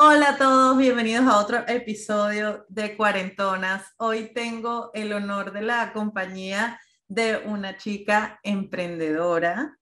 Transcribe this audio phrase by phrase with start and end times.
[0.00, 3.94] Hola a todos, bienvenidos a otro episodio de Cuarentonas.
[3.96, 9.76] Hoy tengo el honor de la compañía de una chica emprendedora,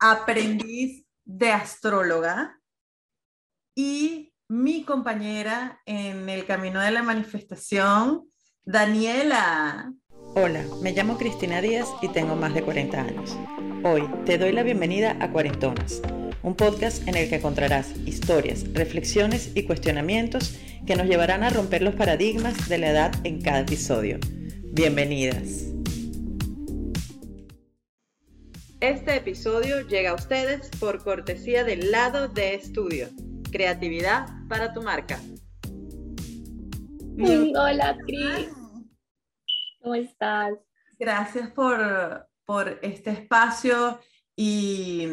[0.00, 2.58] aprendiz de astróloga
[3.76, 8.28] y mi compañera en el camino de la manifestación,
[8.64, 9.92] Daniela.
[10.34, 13.38] Hola, me llamo Cristina Díaz y tengo más de 40 años.
[13.84, 16.02] Hoy te doy la bienvenida a Cuarentonas
[16.42, 21.82] un podcast en el que encontrarás historias, reflexiones y cuestionamientos que nos llevarán a romper
[21.82, 24.18] los paradigmas de la edad en cada episodio.
[24.72, 25.66] Bienvenidas.
[28.80, 33.08] Este episodio llega a ustedes por cortesía del lado de estudio.
[33.52, 35.20] Creatividad para tu marca.
[37.18, 38.48] Hola, Cris.
[39.82, 40.54] ¿Cómo estás?
[40.98, 44.00] Gracias por, por este espacio
[44.34, 45.06] y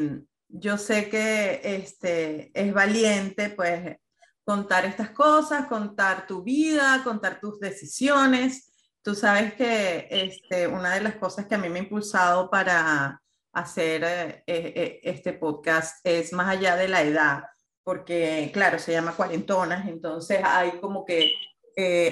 [0.50, 3.98] yo sé que este, es valiente, pues,
[4.44, 8.74] contar estas cosas, contar tu vida, contar tus decisiones.
[9.02, 13.22] Tú sabes que este, una de las cosas que a mí me ha impulsado para
[13.52, 17.44] hacer eh, eh, eh, este podcast es más allá de la edad,
[17.84, 21.34] porque, claro, se llama cuarentonas, entonces hay como que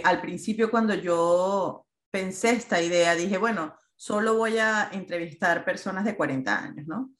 [0.03, 6.16] al principio cuando yo pensé esta idea, dije, bueno, solo voy a entrevistar personas de
[6.16, 7.14] 40 años, ¿no?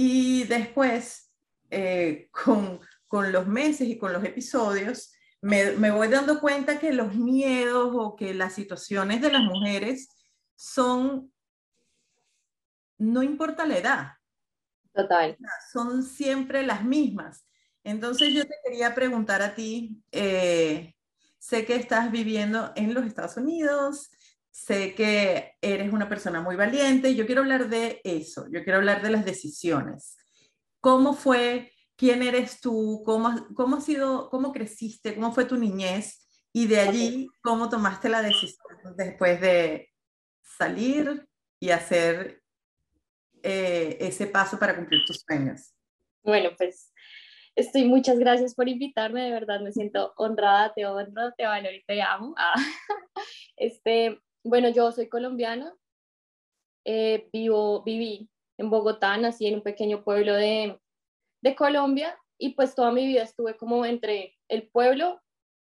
[0.00, 1.32] Y después,
[1.70, 6.92] eh, con, con, los meses y con los episodios, me, me, voy dando cuenta que
[6.92, 10.08] los miedos o que las situaciones de las mujeres
[10.54, 11.32] son,
[12.96, 14.12] no importa la edad.
[14.94, 15.36] Total.
[15.72, 17.44] Son siempre las mismas.
[17.82, 20.94] Entonces yo te quería preguntar a ti, eh,
[21.38, 24.12] sé que estás viviendo en los Estados Unidos,
[24.58, 27.14] sé que eres una persona muy valiente.
[27.14, 30.16] Yo quiero hablar de eso, yo quiero hablar de las decisiones.
[30.80, 31.72] ¿Cómo fue?
[31.96, 33.02] ¿Quién eres tú?
[33.04, 34.28] ¿Cómo, cómo ha sido?
[34.30, 35.14] ¿Cómo creciste?
[35.14, 36.26] ¿Cómo fue tu niñez?
[36.52, 39.90] Y de allí, ¿cómo tomaste la decisión después de
[40.42, 41.26] salir
[41.60, 42.42] y hacer
[43.42, 45.72] eh, ese paso para cumplir tus sueños?
[46.22, 46.92] Bueno, pues
[47.54, 51.84] estoy, muchas gracias por invitarme, de verdad me siento honrada, te honro, te valoro y
[51.84, 52.34] te amo.
[52.36, 52.54] Ah,
[53.56, 55.74] este, bueno, yo soy colombiana,
[56.84, 60.80] eh, vivo, viví en Bogotá, nací en un pequeño pueblo de,
[61.42, 65.20] de, Colombia y pues toda mi vida estuve como entre el pueblo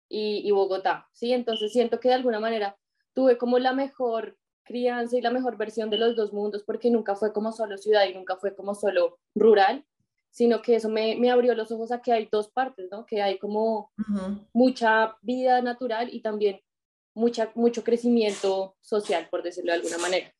[0.09, 1.34] y, y, Bogotá, ¿sí?
[1.34, 2.78] Entonces siento que de alguna manera
[3.13, 7.16] tuve como la mejor crianza y la mejor versión de los dos mundos porque nunca
[7.16, 9.85] fue como solo ciudad y nunca fue como solo rural,
[10.31, 13.06] sino que eso me, me abrió los ojos a que hay dos partes, ¿no?
[13.06, 13.91] Que hay como
[14.51, 16.59] mucha vida natural y también
[17.13, 20.34] mucha, mucho crecimiento social, por decirlo de alguna manera.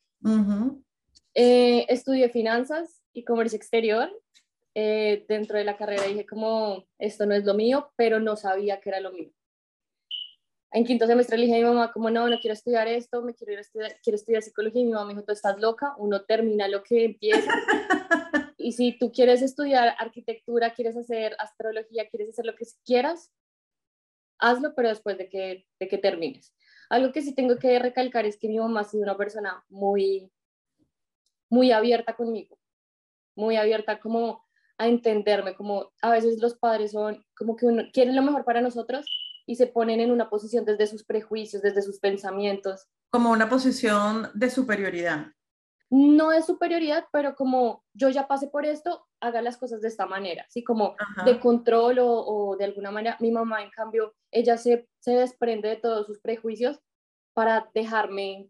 [1.34, 4.10] Eh, estudié finanzas y comercio exterior.
[4.76, 8.80] Eh, dentro de la carrera dije como, esto no es lo mío, pero no sabía
[8.80, 9.30] que era lo mío.
[10.72, 13.32] En quinto semestre le dije a mi mamá como, no, no quiero estudiar esto, me
[13.32, 14.80] quiero, ir a estudiar, quiero estudiar psicología.
[14.80, 17.52] Y mi mamá me dijo, tú estás loca, uno termina lo que empieza.
[18.58, 23.30] y si tú quieres estudiar arquitectura, quieres hacer astrología, quieres hacer lo que quieras,
[24.38, 26.52] hazlo, pero después de que, de que termines.
[26.90, 30.30] Algo que sí tengo que recalcar es que mi mamá ha sido una persona muy,
[31.48, 32.58] muy abierta conmigo,
[33.34, 34.44] muy abierta como
[34.78, 38.60] a entenderme, como a veces los padres son como que uno, quieren lo mejor para
[38.60, 39.06] nosotros
[39.46, 42.86] y se ponen en una posición desde sus prejuicios, desde sus pensamientos.
[43.10, 45.26] Como una posición de superioridad.
[45.90, 50.06] No de superioridad, pero como yo ya pasé por esto, haga las cosas de esta
[50.06, 53.16] manera, así como de control o, de alguna manera.
[53.20, 56.80] Mi mamá, en cambio, ella se, se desprende de todos sus prejuicios
[57.32, 58.48] para dejarme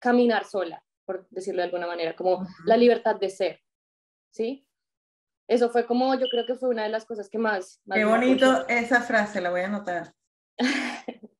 [0.00, 3.60] caminar sola, por decirlo de alguna manera, como la libertad de ser,
[4.30, 4.66] ¿sí?
[5.48, 7.80] Eso fue como, yo creo que fue una de las cosas que más...
[7.90, 10.14] Qué bonito esa frase, la voy a anotar.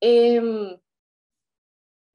[0.00, 0.78] Em,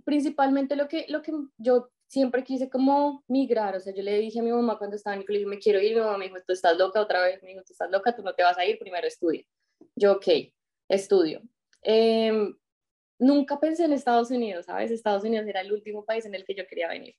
[0.07, 4.39] principalmente lo que, lo que yo siempre quise como migrar, o sea, yo le dije
[4.39, 6.37] a mi mamá cuando estaba en el colegio, me quiero ir, mi mamá me dijo,
[6.47, 8.65] tú estás loca otra vez, me dijo, tú estás loca, tú no te vas a
[8.65, 9.43] ir, primero estudia.
[9.97, 10.27] Yo, ok,
[10.87, 11.41] estudio.
[11.81, 12.31] Eh,
[13.19, 14.91] nunca pensé en Estados Unidos, ¿sabes?
[14.91, 17.13] Estados Unidos era el último país en el que yo quería venir.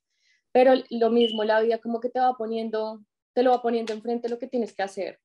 [0.51, 3.05] Pero lo mismo, la vida como que te va poniendo,
[3.35, 5.19] te lo va poniendo enfrente lo que tienes que hacer,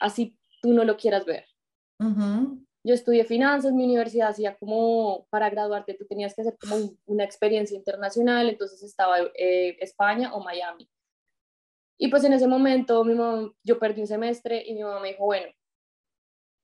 [0.00, 1.46] así tú no lo quieras ver.
[2.86, 7.24] Yo estudié finanzas, mi universidad hacía como para graduarte tú tenías que hacer como una
[7.24, 10.90] experiencia internacional, entonces estaba eh, España o Miami.
[11.98, 15.08] Y pues en ese momento mi mamá, yo perdí un semestre y mi mamá me
[15.08, 15.50] dijo, bueno,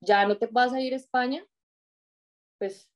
[0.02, 1.43] ya no te vas a ir a España,
[2.58, 2.90] pues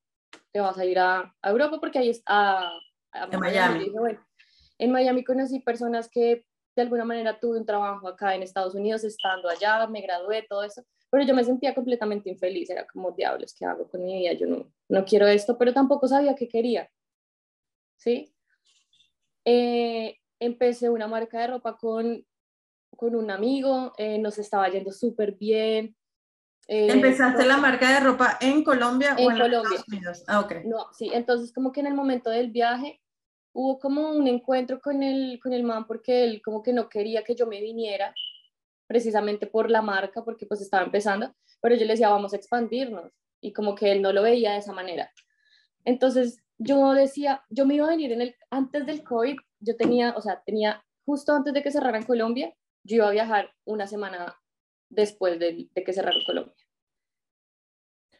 [0.51, 2.69] te vas a ir a, Europa porque ahí está,
[3.11, 3.91] a, Miami.
[4.77, 6.45] en Miami conocí personas que
[6.75, 10.63] de alguna manera tuve un trabajo acá en Estados Unidos, estando allá, me gradué, todo
[10.63, 10.83] eso,
[11.15, 14.33] pero yo me sentía completamente infeliz, era como, diablos, ¿qué hago con mi vida?
[14.33, 16.91] Yo no, no quiero esto, pero tampoco sabía qué quería,
[17.95, 18.35] ¿sí?
[19.45, 22.27] Eh, empecé una marca de ropa con,
[22.97, 25.95] con un amigo, eh, nos estaba yendo súper bien.
[26.67, 29.61] Eh, ¿Empezaste la marca de ropa en Colombia en o en Colombia.
[29.61, 30.23] Estados Unidos?
[30.27, 30.65] Ah, ok.
[30.65, 33.01] No, sí, entonces como que en el momento del viaje
[33.53, 37.23] hubo como un encuentro con el, con el man porque él como que no quería
[37.23, 38.13] que yo me viniera
[38.87, 43.11] precisamente por la marca porque pues estaba empezando, pero yo le decía vamos a expandirnos
[43.41, 45.11] y como que él no lo veía de esa manera.
[45.83, 50.13] Entonces yo decía, yo me iba a venir en el, antes del COVID, yo tenía,
[50.15, 52.53] o sea, tenía justo antes de que cerraran Colombia,
[52.83, 54.35] yo iba a viajar una semana
[54.89, 56.55] después de, de que cerraron Colombia.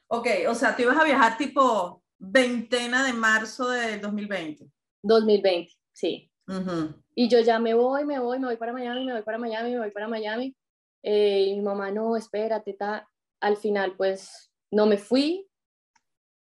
[0.07, 4.71] Ok, o sea, tú ibas a viajar tipo veintena de marzo de 2020.
[5.01, 6.31] 2020, sí.
[6.47, 7.05] Ujú.
[7.15, 9.71] Y yo ya me voy, me voy, me voy para Miami, me voy para Miami,
[9.71, 10.56] me voy para Miami.
[11.03, 13.07] Eh, y mi mamá, no, espérate, ta.
[13.41, 15.47] Al final, pues, no me fui.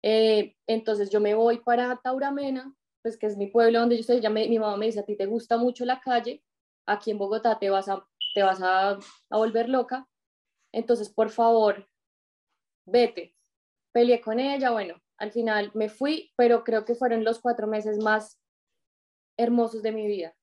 [0.03, 4.21] Eh, entonces yo me voy para Tauramena, pues que es mi pueblo donde yo estoy.
[4.21, 6.43] Ya me- mi mamá me dice, a ti te gusta mucho la calle,
[6.87, 10.09] aquí en Bogotá te vas a, te vas a, a volver loca.
[10.73, 11.87] Entonces, por favor,
[12.87, 13.35] vete.
[13.93, 17.99] Peleé con ella, bueno, al final me fui, pero creo que fueron los cuatro meses
[17.99, 18.39] más
[19.37, 20.35] hermosos de mi vida,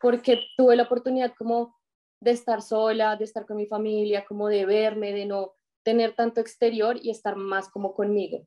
[0.00, 1.76] porque tuve la oportunidad como
[2.20, 5.54] de estar sola, de estar con mi familia, como de verme, de no
[5.84, 8.46] tener tanto exterior y estar más como conmigo,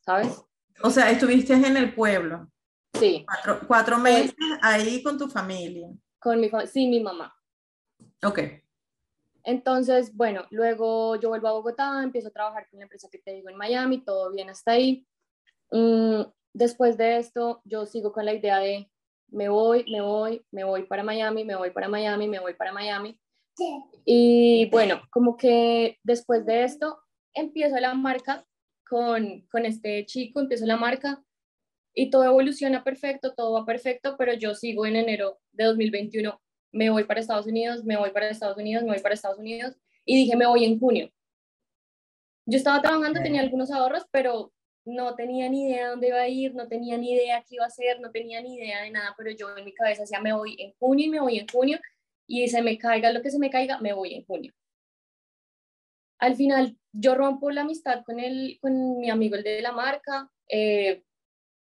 [0.00, 0.44] ¿sabes?
[0.82, 2.50] O sea, estuviste en el pueblo,
[2.94, 5.88] Sí, cuatro, cuatro meses ahí con tu familia.
[6.20, 7.34] con mi familia, sí, mi mamá.
[8.22, 8.38] Ok.
[9.42, 13.32] Entonces, bueno, luego yo vuelvo a Bogotá, empiezo a trabajar con la empresa que te
[13.32, 15.06] digo en Miami, todo bien hasta ahí.
[15.70, 16.22] Mm,
[16.54, 18.90] después de esto, yo sigo con la idea de
[19.28, 22.72] me voy, me voy, me voy para Miami, me voy para Miami, me voy para
[22.72, 23.18] Miami.
[24.04, 26.98] Y bueno, como que después de esto,
[27.34, 28.44] empiezo la marca
[28.88, 31.22] con, con este chico, empiezo la marca
[31.94, 36.40] y todo evoluciona perfecto, todo va perfecto, pero yo sigo en enero de 2021
[36.74, 39.76] me voy para Estados Unidos, me voy para Estados Unidos, me voy para Estados Unidos
[40.04, 41.10] y dije me voy en junio.
[42.46, 44.52] Yo estaba trabajando, tenía algunos ahorros, pero
[44.84, 47.64] no tenía ni idea de dónde iba a ir, no tenía ni idea qué iba
[47.64, 50.32] a hacer, no tenía ni idea de nada, pero yo en mi cabeza decía me
[50.32, 51.78] voy en junio y me voy en junio
[52.26, 54.52] y se me caiga lo que se me caiga, me voy en junio.
[56.18, 60.30] Al final yo rompo la amistad con, el, con mi amigo, el de la marca,
[60.48, 61.02] eh,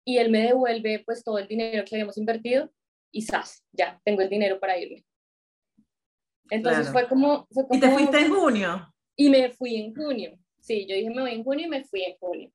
[0.06, 2.72] y él me devuelve pues todo el dinero que habíamos invertido
[3.12, 3.64] y ¡zas!
[3.72, 5.06] Ya, tengo el dinero para irme.
[6.50, 6.94] Entonces Claro.
[7.00, 7.48] fue como...
[7.52, 8.94] Fue ¿Y te como- fuiste en junio?
[9.16, 10.40] y me fui en junio.
[10.60, 12.52] Sí, yo dije me voy en junio y me fui en junio.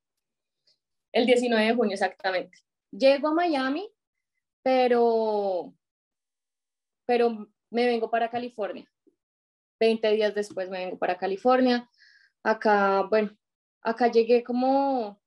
[1.15, 2.59] El 19 de junio exactamente.
[2.91, 3.89] Llego a Miami,
[4.65, 5.73] pero,
[7.07, 8.91] pero me vengo para California.
[9.79, 11.89] 20 días después me vengo para California.
[12.43, 13.31] Acá, bueno,
[13.81, 15.23] acá llegué como,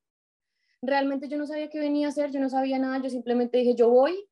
[0.81, 3.73] realmente yo no sabía qué venía a hacer, yo no sabía nada, yo simplemente dije,
[3.73, 4.29] yo voy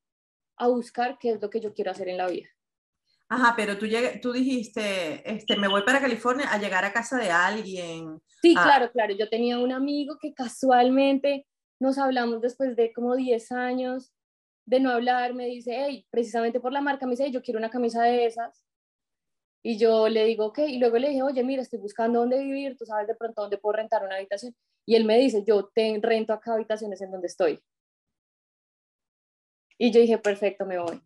[0.57, 2.49] a buscar qué es lo que yo quiero hacer en la vida.
[3.29, 7.17] Ajá, pero tú, lleg- tú dijiste, este, me voy para California a llegar a casa
[7.17, 8.21] de alguien.
[8.41, 8.63] Sí, Ah.
[8.63, 9.15] claro, claro.
[9.15, 11.47] Yo tenía un amigo que casualmente
[11.79, 14.13] nos hablamos después de como 10 años
[14.67, 15.33] de no hablar.
[15.33, 18.25] Me dice, hey, precisamente por la marca, me dice, "Hey, yo quiero una camisa de
[18.27, 18.63] esas.
[19.63, 20.59] Y yo le digo, ok.
[20.59, 22.77] Y luego le dije, oye, mira, estoy buscando dónde vivir.
[22.77, 24.55] Tú sabes de pronto dónde puedo rentar una habitación.
[24.85, 27.59] Y él me dice, yo te rento acá habitaciones en donde estoy.
[29.79, 31.01] Y yo dije, perfecto, me voy.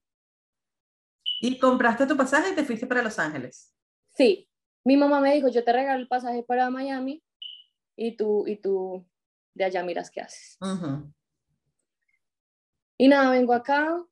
[1.40, 3.74] Y compraste tu pasaje y te fuiste para Los Ángeles.
[4.16, 4.50] Sí,
[4.84, 7.24] mi mamá me dijo, yo te regalo el pasaje para Miami
[7.96, 9.06] y tú, y tú
[9.54, 10.58] de allá miras qué haces.
[10.62, 11.12] Ujú.
[12.98, 14.06] Y nada, vengo acá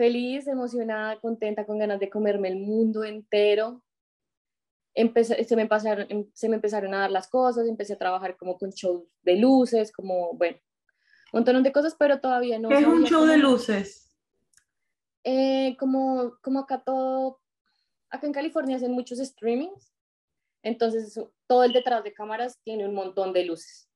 [0.00, 3.82] feliz, emocionada, contenta, con ganas de comerme el mundo entero.
[4.94, 8.38] Empecé, se, me pasaron, em- se me empezaron a dar las cosas, empecé a trabajar
[8.38, 10.56] como con shows de luces, como, bueno,
[11.32, 12.70] un montón de cosas, pero todavía no.
[12.70, 14.09] ¿Qué es un show de luces?
[15.24, 17.40] Eh, como, como acá todo,
[18.08, 19.92] acá en California hacen muchos streamings,
[20.62, 23.88] entonces todo el detrás de cámaras tiene un montón de luces.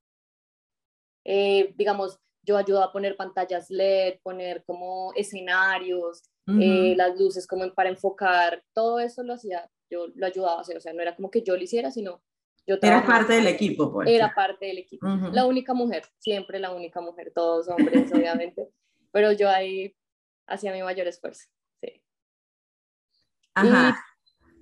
[1.25, 6.97] Eh, digamos, yo ayudo a poner pantallas LED, poner como escenarios, eh, Ujú.
[6.97, 10.81] las luces como para enfocar, todo eso lo hacía, yo lo ayudaba a hacer, o
[10.81, 12.23] sea, no era como que yo lo hiciera, sino
[12.67, 14.09] yo trabajaba parte del equipo, pues.
[14.09, 15.07] Era parte del equipo.
[15.07, 15.33] Ujú.
[15.33, 18.11] La única mujer, siempre la única mujer, todos hombres,
[18.53, 18.69] obviamente,
[19.11, 19.95] pero yo ahí
[20.47, 21.45] hacía mi mayor esfuerzo.
[21.81, 22.03] Sí.
[23.55, 23.97] Ajá.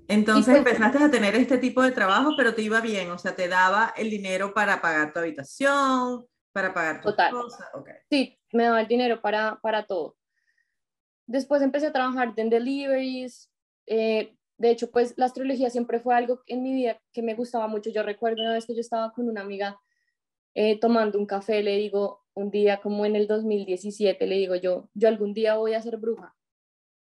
[0.09, 3.35] Entonces pues- empezaste a tener este tipo de trabajo, pero te iba bien, o sea,
[3.35, 7.31] te daba el dinero para pagar tu habitación, para pagar tus Total.
[7.33, 7.67] cosas.
[7.75, 7.89] ok.
[8.11, 10.17] Sí, me daba el dinero para, para todo.
[11.27, 13.51] después empecé a trabajar en deliveries.
[13.87, 17.67] Eh, de hecho, pues la astrología siempre fue algo en mi vida que me gustaba
[17.69, 17.91] mucho.
[17.91, 19.81] Yo recuerdo una vez que yo estaba con una amiga
[20.55, 24.89] eh, tomando un café, le digo, un día como en el 2017, le digo yo,
[24.95, 26.35] yo algún día voy a ser bruja.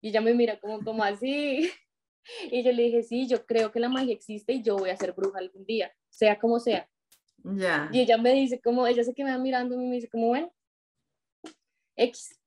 [0.02, 1.70] Y ella me mira como, como así.
[2.52, 4.98] Y yo le dije, sí, yo creo que la magia existe y yo voy a
[4.98, 6.88] ser bruja algún día, sea como sea.
[7.44, 7.90] Ya.
[7.92, 10.54] Y ella me dice como, ella se queda mirando y me dice como, bueno,
[11.96, 12.38] X.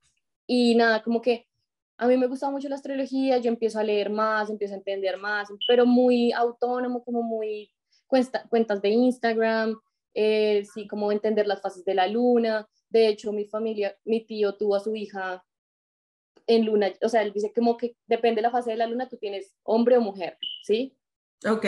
[0.47, 1.49] Y nada, como que
[1.97, 5.17] a mí me gusta mucho la astrología, yo empiezo a leer más, empiezo a entender
[5.19, 7.71] más, pero muy autónomo, como muy
[8.07, 9.81] cuentas de Instagram,
[10.15, 12.69] eh, sí, como entender las fases de la luna.
[12.89, 15.45] De hecho, mi familia, mi tío tuvo a su hija
[16.47, 19.09] en luna, o sea, él dice como que depende de la fase de la luna,
[19.09, 20.97] tú tienes hombre o mujer, ¿sí?
[21.49, 21.65] Ok.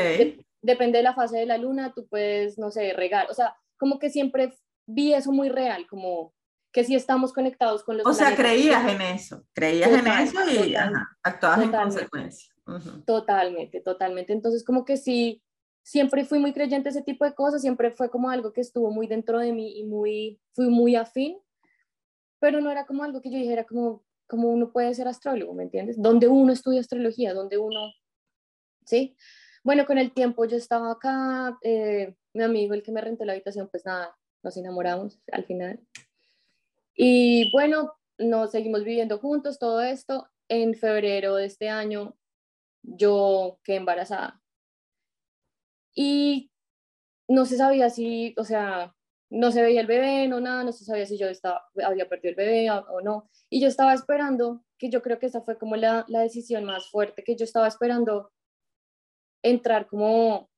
[0.62, 3.98] depende de la fase de la luna, tú puedes, no sé, regar, o sea, como
[3.98, 4.52] que siempre
[4.86, 6.34] vi eso muy real, como
[6.72, 8.06] que si estamos conectados con los...
[8.06, 10.74] O sea, creías en eso, creías en eso y
[11.22, 12.52] actuabas en consecuencia.
[13.06, 14.32] Totalmente, totalmente.
[14.32, 15.40] Entonces, como que sí,
[15.84, 19.06] siempre fui muy creyente ese tipo de cosas, siempre fue como algo que estuvo muy
[19.06, 21.38] dentro de mí y muy, fui muy afín,
[22.40, 25.62] pero no era como algo que yo dijera como, como uno puede ser astrólogo, ¿me
[25.62, 26.00] entiendes?
[26.00, 27.92] Donde uno estudia astrología, donde uno,
[28.86, 29.14] ¿sí?
[29.62, 33.32] Bueno, con el tiempo yo estaba acá, eh, mi amigo, el que me rentó la
[33.32, 35.80] habitación, pues nada, nos enamoramos al final.
[36.94, 40.28] Y bueno, nos seguimos viviendo juntos, todo esto.
[40.48, 42.16] En febrero de este año
[42.82, 44.43] yo quedé embarazada.
[45.94, 46.50] Y
[47.28, 48.94] no se sabía si, o sea,
[49.30, 52.30] no se veía el bebé, no nada, no se sabía si yo estaba, había perdido
[52.30, 53.28] el bebé o, no.
[53.50, 56.90] Y yo estaba esperando, que yo creo que esa fue como la, la decisión más
[56.90, 58.32] fuerte, que yo estaba esperando
[59.42, 60.50] entrar como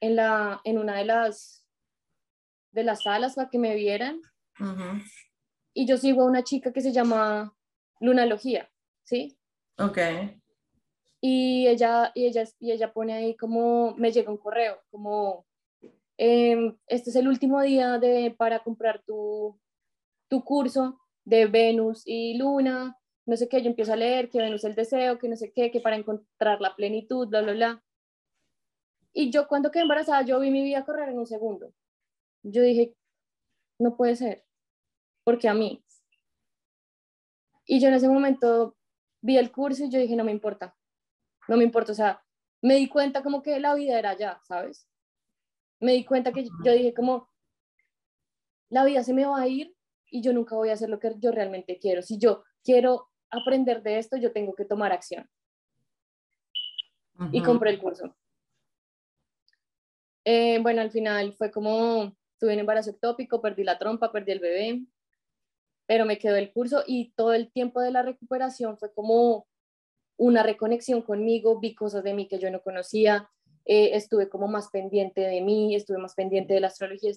[0.00, 1.66] en, la, en una de las,
[2.72, 4.20] de las salas para que me vieran
[5.74, 7.54] y yo sigo a una chica que se llama
[8.00, 8.68] Lunalogía,
[9.04, 9.38] ¿sí?
[9.78, 9.98] Ok.
[11.20, 15.46] Y ella, y ella, y ella pone ahí como, me llega un correo, como,
[16.16, 19.58] em, este es el último día de, para comprar tu,
[20.28, 22.96] tu curso de Venus y Luna,
[23.26, 25.52] no sé qué, yo empiezo a leer que Venus es el deseo, que no sé
[25.52, 27.84] qué, que para encontrar la plenitud, bla, bla, bla.
[29.12, 31.72] Y yo cuando quedé embarazada, yo vi mi vida correr en un segundo.
[32.42, 32.94] Yo dije,
[33.78, 34.44] no puede ser
[35.24, 35.84] porque a mí.
[37.66, 38.76] Y yo en ese momento
[39.20, 40.74] vi el curso y yo dije, no me importa,
[41.48, 42.22] no me importa, o sea,
[42.62, 44.86] me di cuenta como que la vida era ya, ¿sabes?
[45.80, 47.28] Me di cuenta que yo dije como,
[48.68, 49.74] la vida se me va a ir
[50.10, 52.02] y yo nunca voy a hacer lo que yo realmente quiero.
[52.02, 55.28] Si yo quiero aprender de esto, yo tengo que tomar acción.
[57.32, 58.14] Y compré el curso.
[60.24, 64.40] Eh, bueno, al final fue como, tuve un embarazo ectópico, perdí la trompa, perdí el
[64.40, 64.86] bebé
[65.88, 69.48] pero me quedó el curso y todo el tiempo de la recuperación fue como
[70.18, 73.30] una reconexión conmigo, vi cosas de mí que yo no conocía,
[73.64, 77.12] eh, estuve como más pendiente de mí, estuve más pendiente de la astrología,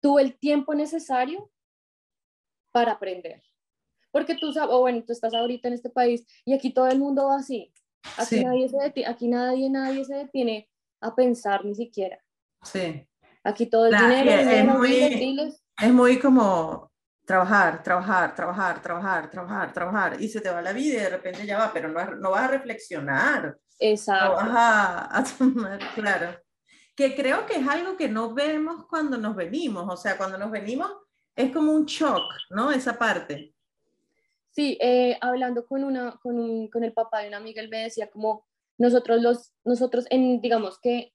[0.00, 1.50] tuve el tiempo necesario
[2.70, 3.42] para aprender.
[4.10, 6.98] Porque tú sabes, o bueno, tú estás ahorita en este país y aquí todo el
[6.98, 7.72] mundo va así.
[8.18, 10.68] Aquí, nadie, se detiene, aquí nadie, nadie se detiene
[11.00, 12.22] a pensar ni siquiera.
[12.62, 13.08] Sí.
[13.42, 16.91] Aquí todo el dinero, es, muy, es muy como
[17.32, 21.46] trabajar, trabajar, trabajar, trabajar, trabajar, trabajar, y se te va la vida y de repente
[21.46, 23.56] ya va, pero no, no vas a reflexionar.
[23.78, 24.42] Exacto.
[24.42, 26.38] No vas a, tomar, claro.
[26.94, 30.50] Que creo que es algo que no vemos cuando nos venimos, o sea, cuando nos
[30.50, 30.92] venimos
[31.34, 32.70] es como un shock, ¿no?
[32.70, 33.54] Esa parte.
[34.50, 37.84] Sí, eh, hablando con, una, con, un, con el papá de una amiga, él me
[37.84, 38.44] decía como
[38.76, 41.14] nosotros, los, nosotros en, digamos que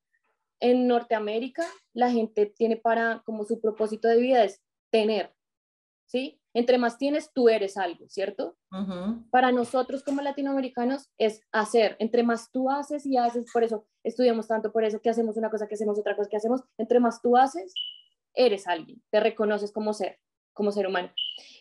[0.60, 5.37] en Norteamérica la gente tiene para, como su propósito de vida es tener,
[6.08, 6.42] ¿sí?
[6.54, 8.58] Entre más tienes, tú eres algo, ¿cierto?
[9.30, 11.96] Para nosotros como latinoamericanos es hacer.
[12.00, 15.52] Entre más tú haces y haces, por eso estudiamos tanto, por eso que hacemos una
[15.52, 16.64] cosa, que hacemos otra cosa, que hacemos.
[16.80, 17.74] Entre más tú haces,
[18.34, 20.20] eres alguien, te reconoces como ser,
[20.54, 21.12] como ser humano.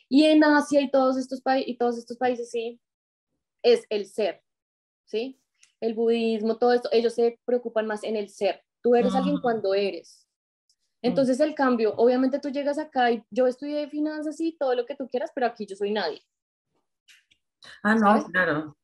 [0.08, 2.80] Y en Asia y todos estos, y todos estos países, sí,
[3.62, 4.42] es el ser,
[5.04, 5.38] ¿sí?
[5.80, 8.62] El budismo, todo esto, ellos se preocupan más en el ser.
[8.82, 10.25] Tú eres alguien cuando eres.
[11.06, 14.96] Entonces el cambio, obviamente tú llegas acá y yo estudié finanzas y todo lo que
[14.96, 16.20] tú quieras, pero aquí yo soy nadie.
[17.84, 18.76] Ah, no, claro.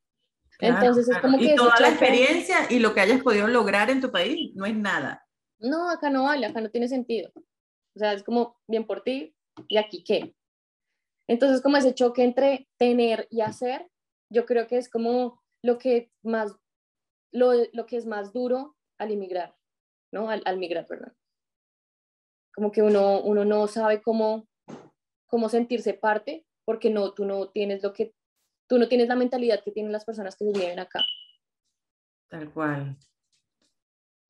[0.60, 1.46] Entonces es como que...
[1.46, 4.76] Y toda la experiencia y lo que hayas podido lograr en tu país no es
[4.76, 5.26] nada.
[5.58, 7.32] No, acá no vale, acá no tiene sentido.
[7.34, 9.34] O sea, es como bien por ti
[9.66, 10.36] y aquí qué.
[11.28, 13.90] Entonces como ese choque entre tener y hacer,
[14.30, 16.56] yo creo que es como lo que más,
[17.32, 19.56] lo, lo que es más duro al inmigrar,
[20.12, 20.30] ¿no?
[20.30, 21.12] Al, al migrar, perdón
[22.54, 24.48] como que uno, uno no sabe cómo,
[25.26, 28.14] cómo sentirse parte, porque no, tú no tienes lo que
[28.68, 31.04] tú no tienes la mentalidad que tienen las personas que viven acá.
[32.28, 32.96] Tal cual.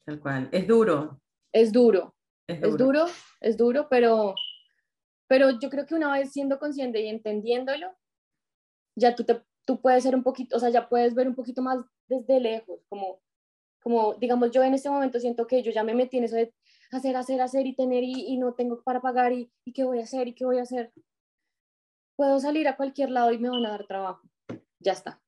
[0.04, 0.48] Tal cual.
[0.50, 1.20] Es duro.
[1.52, 2.16] Es duro.
[2.48, 3.06] Es duro,
[3.40, 4.34] es duro, pero,
[5.28, 7.96] pero yo creo que una vez siendo consciente y entendiéndolo,
[8.96, 11.62] ya tú, te, tú puedes ser un poquito, o sea, ya puedes ver un poquito
[11.62, 13.22] más desde lejos, como,
[13.82, 16.54] como digamos, yo en este momento siento que yo ya me metí en eso de
[16.92, 20.00] hacer, hacer, hacer y tener y, y no tengo para pagar y, y qué voy
[20.00, 20.92] a hacer y qué voy a hacer.
[22.16, 24.22] Puedo salir a cualquier lado y me van a dar trabajo.
[24.78, 25.20] Ya está.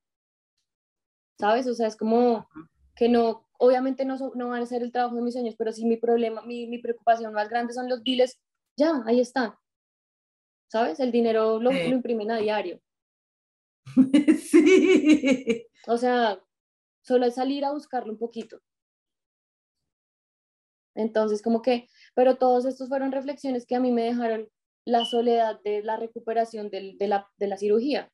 [1.39, 1.67] ¿Sabes?
[1.67, 2.49] O sea, es como
[2.95, 5.85] que no, obviamente no, no van a ser el trabajo de mis sueños, pero si
[5.85, 8.41] mi problema, mi, mi preocupación más grande son los biles,
[8.77, 9.59] ya, ahí está.
[10.71, 11.01] ¿Sabes?
[11.01, 12.81] El dinero lo, lo imprimen a diario.
[14.39, 15.67] sí.
[15.87, 16.41] O sea,
[17.05, 18.61] solo es salir a buscarlo un poquito.
[20.95, 24.49] Entonces, como que, pero todos estos fueron reflexiones que a mí me dejaron
[24.85, 28.11] la soledad de la recuperación de, la, de la cirugía.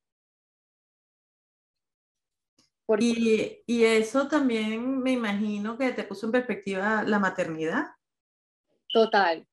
[2.99, 7.85] Y, y, eso también me imagino que te puso en perspectiva la maternidad.
[8.93, 9.47] Total,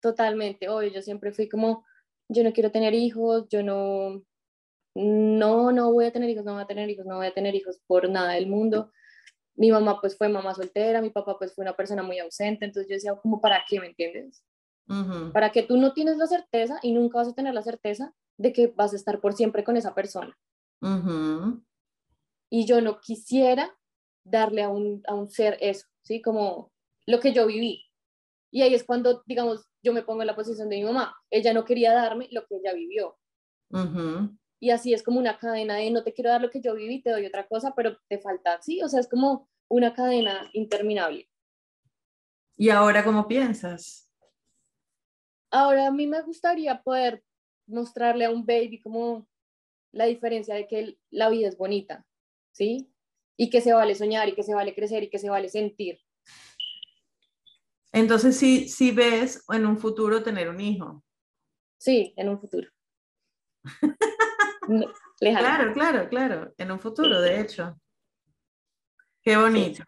[0.00, 0.68] totalmente.
[0.68, 1.86] Hoy yo siempre fui como,
[2.28, 4.24] yo no quiero tener hijos, yo no,
[4.96, 7.54] no, no voy a tener hijos, no voy a tener hijos, no voy a tener
[7.54, 8.90] hijos por nada del mundo.
[9.54, 12.88] Mi mamá pues fue mamá soltera, mi papá pues fue una persona muy ausente, entonces
[12.88, 14.42] yo decía, como, ¿para qué, me entiendes?
[15.32, 18.52] Para que tú no tienes la certeza y nunca vas a tener la certeza de
[18.52, 20.36] que vas a estar por siempre con esa persona.
[22.48, 23.76] Y yo no quisiera
[24.24, 26.22] darle a un, a un ser eso, ¿sí?
[26.22, 26.72] Como
[27.04, 27.82] lo que yo viví.
[28.50, 31.14] Y ahí es cuando, digamos, yo me pongo en la posición de mi mamá.
[31.30, 33.18] Ella no quería darme lo que ella vivió.
[34.60, 37.02] Y así es como una cadena de no te quiero dar lo que yo viví,
[37.02, 41.28] te doy otra cosa, pero te falta, sí, o sea, es como una cadena interminable.
[42.56, 44.10] ¿Y ahora cómo piensas?
[45.50, 47.22] Ahora a mí me gustaría poder
[47.66, 49.28] mostrarle a un baby como
[49.92, 52.06] la diferencia de que la vida es bonita,
[52.52, 52.90] ¿sí?
[53.36, 56.00] Y que se vale soñar y que se vale crecer y que se vale sentir.
[57.92, 61.02] Entonces, sí, sí ves en un futuro tener un hijo.
[61.78, 62.68] Sí, en un futuro.
[65.18, 67.80] Claro, claro, claro, en un futuro, de hecho.
[69.22, 69.82] Qué bonito.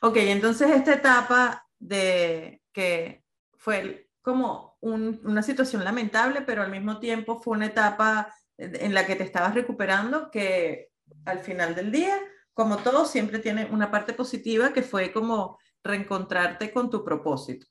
[0.00, 7.40] Ok, entonces esta etapa de que fue como una situación lamentable, pero al mismo tiempo
[7.40, 10.90] fue una etapa en la que te estabas recuperando, que
[11.24, 12.18] al final del día,
[12.54, 17.66] como todo, siempre tiene una parte positiva que fue como reencontrarte con tu propósito,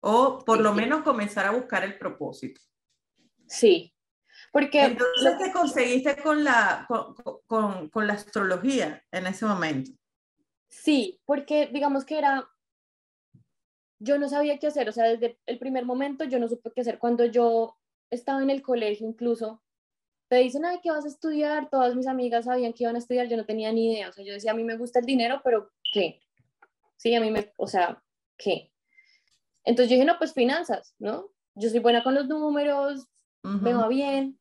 [0.00, 2.60] o por lo menos comenzar a buscar el propósito.
[3.46, 3.95] Sí,
[4.52, 4.82] porque...
[4.82, 6.86] Entonces te conseguiste con la,
[7.46, 9.92] con, con, la astrología en ese momento.
[10.68, 12.48] Sí, porque digamos que era,
[13.98, 16.80] yo no sabía qué hacer, o sea, desde el primer momento yo no supe qué
[16.80, 16.98] hacer.
[16.98, 17.76] Cuando yo
[18.10, 19.62] estaba en el colegio incluso,
[20.28, 21.70] te dicen, ay, ¿qué vas a estudiar?
[21.70, 24.24] Todas mis amigas sabían que iban a estudiar, yo no tenía ni idea, o sea,
[24.24, 26.20] yo decía, a mí me gusta el dinero, pero ¿qué?
[26.96, 28.02] Sí, a mí me, o sea,
[28.36, 28.72] ¿qué?
[29.64, 31.30] Entonces yo dije, no, pues finanzas, ¿no?
[31.54, 33.06] Yo soy buena con los números,
[33.46, 34.38] me va bien.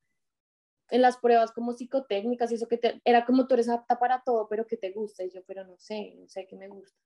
[0.90, 4.22] En las pruebas como psicotécnicas y eso que te, era como tú eres apta para
[4.24, 5.24] todo, pero que te gusta.
[5.24, 6.98] Y yo, pero no sé, no sé qué me gusta.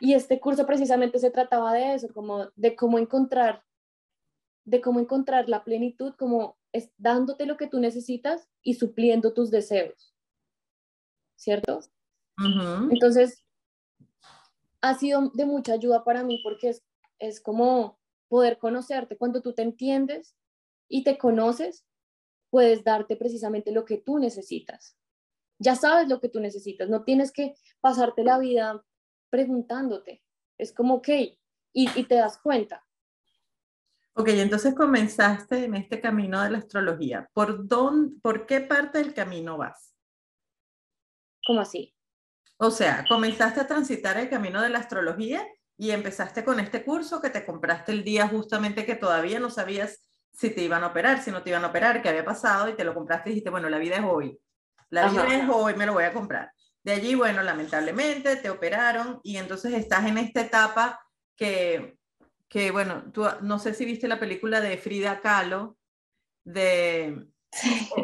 [0.00, 3.62] Y este curso precisamente se trataba de eso, como de cómo encontrar,
[4.64, 9.50] de cómo encontrar la plenitud, como es dándote lo que tú necesitas y supliendo tus
[9.50, 10.14] deseos.
[11.36, 11.80] ¿Cierto?
[12.90, 13.44] Entonces,
[14.80, 16.82] ha sido de mucha ayuda para mí porque es,
[17.18, 20.36] es como poder conocerte cuando tú te entiendes
[20.90, 21.86] y te conoces,
[22.50, 24.98] puedes darte precisamente lo que tú necesitas.
[25.58, 28.84] Ya sabes lo que tú necesitas, no tienes que pasarte la vida
[29.30, 30.22] preguntándote.
[30.58, 31.38] Es como, ok, y,
[31.72, 32.84] y te das cuenta.
[34.14, 37.30] Ok, entonces comenzaste en este camino de la astrología.
[37.32, 39.94] ¿Por, dónde, ¿Por qué parte del camino vas?
[41.46, 41.94] ¿Cómo así?
[42.58, 45.46] O sea, comenzaste a transitar el camino de la astrología
[45.78, 50.04] y empezaste con este curso que te compraste el día justamente que todavía no sabías
[50.32, 52.74] si te iban a operar, si no te iban a operar, qué había pasado y
[52.74, 54.38] te lo compraste y dijiste, bueno, la vida es hoy.
[54.90, 56.52] La vida es hoy, me lo voy a comprar.
[56.82, 61.00] De allí, bueno, lamentablemente te operaron y entonces estás en esta etapa
[61.36, 61.98] que,
[62.48, 65.76] que bueno, tú no sé si viste la película de Frida Kahlo,
[66.44, 67.26] de...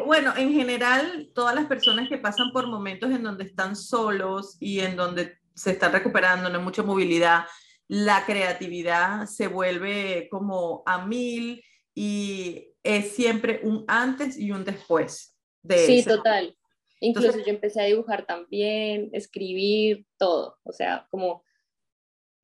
[0.05, 4.79] Bueno, en general, todas las personas que pasan por momentos en donde están solos y
[4.79, 7.45] en donde se están recuperando, no hay mucha movilidad,
[7.87, 11.63] la creatividad se vuelve como a mil
[11.99, 16.55] y es siempre un antes y un después de Sí, total.
[16.99, 21.43] Incluso yo empecé a dibujar también, escribir, todo, o sea, como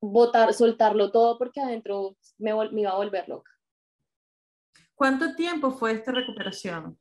[0.00, 3.52] botar, soltarlo todo porque adentro me, me iba a volver loca.
[4.96, 6.98] ¿Cuánto tiempo fue esta recuperación?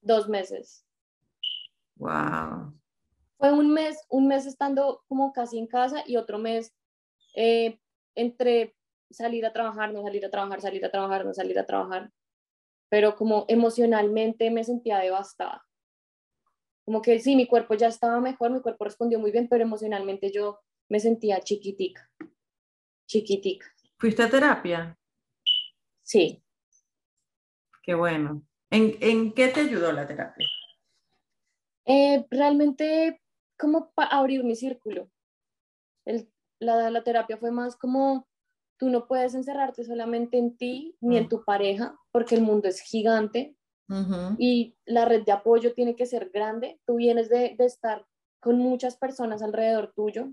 [0.00, 0.86] Dos meses.
[1.96, 2.72] Wow.
[3.36, 6.72] Fue un mes, un mes estando como casi en casa y otro mes
[7.34, 7.80] eh,
[8.14, 8.75] entre
[9.10, 12.10] salir a trabajar, no salir a trabajar, salir a trabajar, no salir a trabajar.
[12.88, 15.64] Pero como emocionalmente me sentía devastada.
[16.84, 20.30] Como que sí, mi cuerpo ya estaba mejor, mi cuerpo respondió muy bien, pero emocionalmente
[20.30, 22.08] yo me sentía chiquitica.
[23.08, 23.66] Chiquitica.
[23.98, 24.96] ¿Fuiste a terapia?
[26.02, 26.42] Sí.
[27.82, 28.46] Qué bueno.
[28.70, 30.46] ¿En, en qué te ayudó la terapia?
[31.86, 33.20] Eh, realmente
[33.58, 35.08] como para abrir mi círculo.
[36.04, 38.28] El, la, la, terapia fue más como
[38.78, 41.28] tú no puedes encerrarte solamente en ti ni en mm.
[41.28, 43.56] tu pareja, porque el mundo es gigante
[44.38, 46.80] y la red de apoyo tiene que ser grande.
[46.86, 48.04] Tú vienes de, de, estar
[48.40, 50.32] con muchas personas alrededor tuyo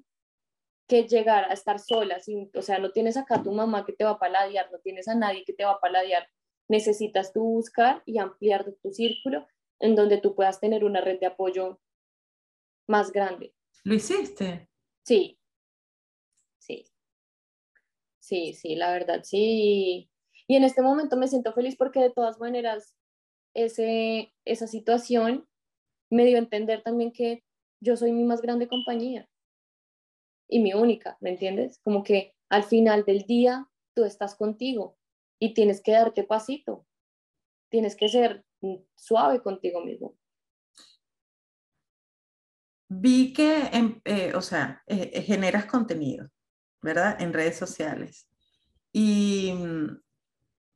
[0.87, 3.93] que llegar a estar sola, sin, o sea, no tienes acá a tu mamá que
[3.93, 6.27] te va a paladear, no tienes a nadie que te va a paladear.
[6.67, 9.47] Necesitas tú buscar y ampliar tu círculo
[9.79, 11.79] en donde tú puedas tener una red de apoyo
[12.87, 13.53] más grande.
[13.83, 14.69] ¿Lo hiciste?
[15.03, 15.39] Sí,
[18.23, 20.09] sí, sí, la verdad, sí.
[20.47, 22.95] Y en este momento me siento feliz porque de todas maneras
[23.53, 25.47] ese, esa situación
[26.09, 27.43] me dio a entender también que
[27.81, 29.27] yo soy mi más grande compañía
[30.47, 31.79] y mi única, ¿me entiendes?
[31.83, 34.97] Como que al final del día tú estás contigo
[35.39, 36.85] y tienes que darte pasito,
[37.69, 38.45] tienes que ser
[38.95, 40.15] suave contigo mismo
[43.01, 46.29] vi que, em, eh, o sea, eh, eh, generas contenido,
[46.83, 47.19] ¿verdad?
[47.19, 48.29] En redes sociales.
[48.91, 50.01] Y mm,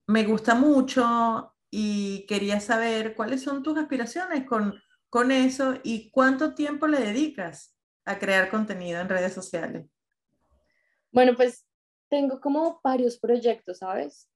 [0.07, 6.55] me gusta mucho y quería saber cuáles son tus aspiraciones con, con eso y cuánto
[6.55, 9.85] tiempo le dedicas a crear contenido en redes sociales.
[11.11, 11.65] Bueno, pues
[12.09, 14.29] tengo como varios proyectos, ¿sabes?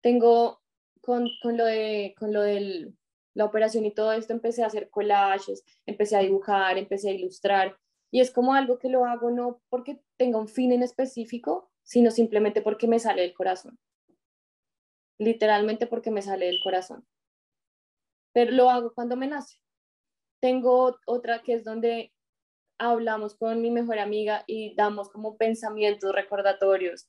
[0.00, 0.62] Tengo
[1.02, 2.96] con, con lo, de, con lo del
[3.34, 7.76] la operación y todo esto, empecé a hacer collages, empecé a dibujar, empecé a ilustrar.
[8.10, 12.10] Y es como algo que lo hago no porque tenga un fin en específico, sino
[12.10, 13.78] simplemente porque me sale del corazón.
[15.18, 17.06] Literalmente porque me sale del corazón.
[18.32, 19.58] Pero lo hago cuando me nace.
[20.40, 22.12] Tengo otra que es donde
[22.78, 27.08] hablamos con mi mejor amiga y damos como pensamientos recordatorios.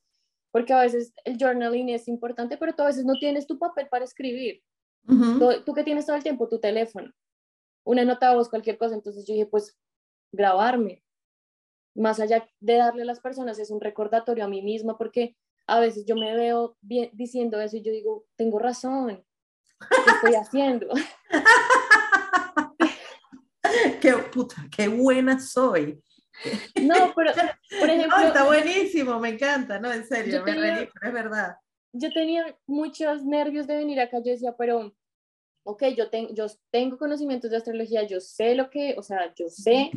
[0.52, 3.88] Porque a veces el journaling es importante, pero tú a veces no tienes tu papel
[3.88, 4.62] para escribir
[5.08, 7.12] tú, que tienes todo el tiempo tu teléfono,
[7.86, 8.96] una nota de voz, cualquier cosa.
[8.96, 9.78] Entonces yo dije, pues
[10.32, 11.04] grabarme.
[11.96, 15.36] Más allá de darle a las personas, es un recordatorio a mí misma porque
[15.68, 19.24] a veces yo me veo bien, diciendo eso y yo digo, tengo razón,
[19.80, 20.88] ¿qué estoy haciendo?
[24.02, 26.02] qué puta, qué buena soy.
[26.82, 27.34] No, pero
[27.80, 28.20] por ejemplo.
[28.20, 31.56] está buenísimo, me encanta, no, en serio, me reí, pero es verdad
[31.94, 34.96] yo tenía muchos nervios de venir acá, yo decía, pero,
[35.64, 39.50] ok, yo, tengo yo tengo conocimientos de astrología, yo sé lo que, o sea, yo
[39.50, 39.92] sé,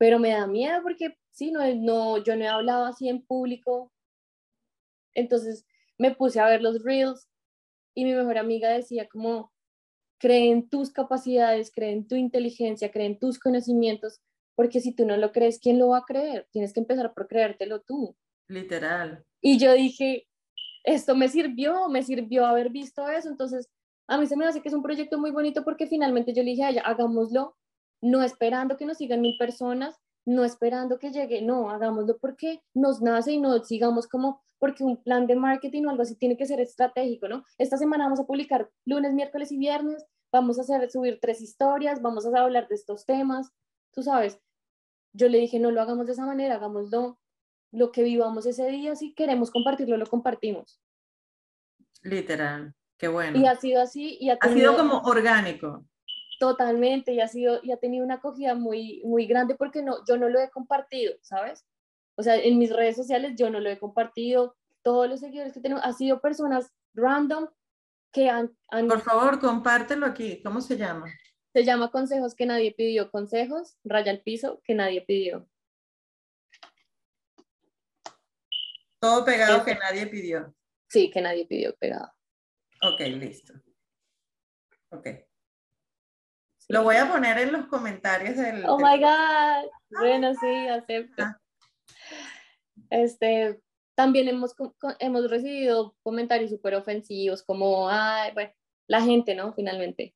[0.00, 3.92] pero me da miedo porque, sí, no, no, yo no he hablado así en público.
[5.14, 5.66] Entonces
[5.98, 7.28] me puse a ver los reels
[7.94, 9.52] y mi mejor amiga decía como,
[10.18, 14.22] cree en tus capacidades, cree en tu inteligencia, cree en tus conocimientos,
[14.54, 16.48] porque si tú no lo crees, ¿quién lo va a creer?
[16.50, 18.16] Tienes que empezar por creértelo tú.
[18.48, 19.22] Literal.
[19.42, 20.26] Y yo dije,
[20.82, 23.28] esto me sirvió, me sirvió haber visto eso.
[23.28, 23.68] Entonces,
[24.06, 26.52] a mí se me hace que es un proyecto muy bonito porque finalmente yo le
[26.52, 27.54] dije a ella, hagámoslo,
[28.00, 33.00] no esperando que nos sigan mil personas, no esperando que llegue, no, hagámoslo porque nos
[33.00, 36.46] nace y no sigamos como, porque un plan de marketing o algo así tiene que
[36.46, 37.44] ser estratégico, ¿no?
[37.58, 42.02] Esta semana vamos a publicar lunes, miércoles y viernes, vamos a hacer, subir tres historias,
[42.02, 43.50] vamos a hablar de estos temas,
[43.92, 44.38] tú sabes.
[45.12, 47.18] Yo le dije, no lo hagamos de esa manera, hagámoslo
[47.72, 50.80] lo que vivamos ese día, si queremos compartirlo, lo compartimos.
[52.02, 53.38] Literal, qué bueno.
[53.38, 54.16] Y ha sido así.
[54.20, 55.84] Y ha, sido como orgánico.
[56.40, 60.16] Totalmente, y ha, sido, y ha tenido una acogida muy, muy grande porque no, yo
[60.16, 61.66] no lo he compartido, ¿sabes?
[62.16, 64.56] O sea, en mis redes sociales yo no lo he compartido.
[64.82, 67.46] Todos los seguidores que tenemos han sido personas random
[68.10, 68.56] que han...
[68.68, 70.42] han Por favor, compártelo aquí.
[70.42, 71.12] ¿Cómo se llama?
[71.52, 73.10] Se llama Consejos que nadie pidió.
[73.10, 75.46] Consejos, raya al piso, que nadie pidió.
[78.98, 80.54] Todo pegado que nadie pidió.
[80.88, 82.10] Sí, que nadie pidió pegado.
[82.80, 83.52] Ok, listo.
[84.88, 85.29] Ok.
[86.70, 88.64] Lo voy a poner en los comentarios del...
[88.64, 89.70] Oh my God.
[89.90, 91.24] Bueno, sí, acepto.
[91.24, 91.36] Ah.
[92.90, 93.60] Este,
[93.96, 94.54] también hemos,
[95.00, 98.52] hemos recibido comentarios súper ofensivos, como, ay, bueno,
[98.86, 99.52] la gente, ¿no?
[99.52, 100.14] Finalmente.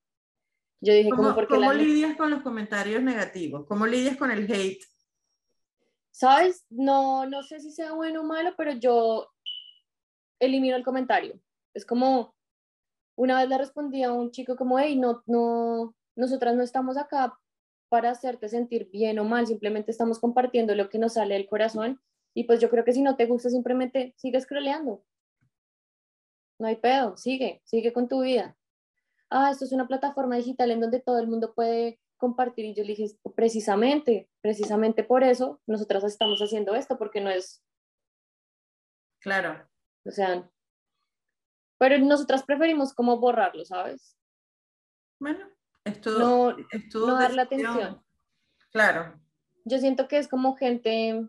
[0.81, 3.67] Yo dije, ¿cómo, ¿cómo, ¿cómo lidias con los comentarios negativos?
[3.67, 4.83] ¿Cómo lidias con el hate?
[6.13, 6.65] ¿Sabes?
[6.71, 9.29] No, no sé si sea bueno o malo, pero yo
[10.39, 11.41] elimino el comentario.
[11.75, 12.37] Es como,
[13.17, 17.39] una vez le respondí a un chico como, hey, no, no, nosotras no estamos acá
[17.89, 22.01] para hacerte sentir bien o mal, simplemente estamos compartiendo lo que nos sale del corazón
[22.35, 25.05] y pues yo creo que si no te gusta simplemente sigue scrolleando.
[26.59, 28.57] No hay pedo, sigue, sigue con tu vida.
[29.31, 32.83] Ah, esto es una plataforma digital en donde todo el mundo puede compartir y yo
[32.83, 37.63] le dije, precisamente, precisamente por eso nosotras estamos haciendo esto, porque no es...
[39.21, 39.69] Claro.
[40.07, 40.51] O sea,
[41.79, 44.17] pero nosotras preferimos como borrarlo, ¿sabes?
[45.21, 45.54] Bueno,
[45.85, 46.57] esto no,
[47.07, 48.03] no darle atención.
[48.73, 49.21] Claro.
[49.65, 51.29] Yo siento que es como gente,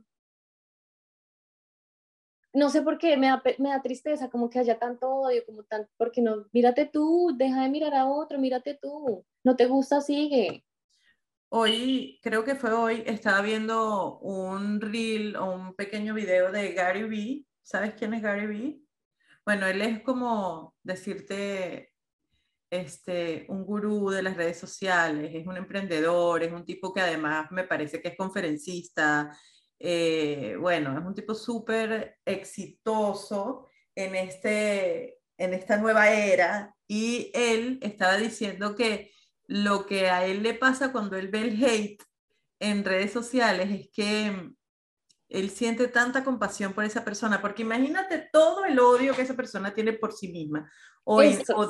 [2.53, 5.63] no sé por qué, me da, me da tristeza como que haya tanto odio, como
[5.63, 10.01] tanto, porque no, mírate tú, deja de mirar a otro, mírate tú, no te gusta,
[10.01, 10.65] sigue.
[11.49, 17.03] Hoy, creo que fue hoy, estaba viendo un reel o un pequeño video de Gary
[17.03, 17.45] Vee.
[17.61, 18.81] ¿Sabes quién es Gary Vee?
[19.45, 21.94] Bueno, él es como decirte
[22.69, 27.51] este, un gurú de las redes sociales, es un emprendedor, es un tipo que además
[27.51, 29.31] me parece que es conferencista,
[29.79, 37.79] eh, bueno, es un tipo súper exitoso en, este, en esta nueva era y él
[37.81, 39.11] estaba diciendo que
[39.47, 42.03] lo que a él le pasa cuando él ve el hate
[42.59, 44.51] en redes sociales es que
[45.29, 49.73] él siente tanta compasión por esa persona, porque imagínate todo el odio que esa persona
[49.73, 50.71] tiene por sí misma
[51.03, 51.21] o,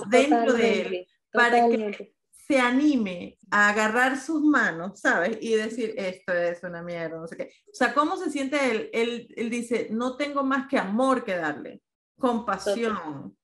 [0.07, 5.37] dentro de él, para que se anime a agarrar sus manos, ¿sabes?
[5.41, 7.51] Y decir, esto es una mierda, no sé qué.
[7.71, 8.89] O sea, ¿cómo se siente él?
[8.93, 11.81] Él, él dice, no tengo más que amor que darle,
[12.17, 13.35] compasión.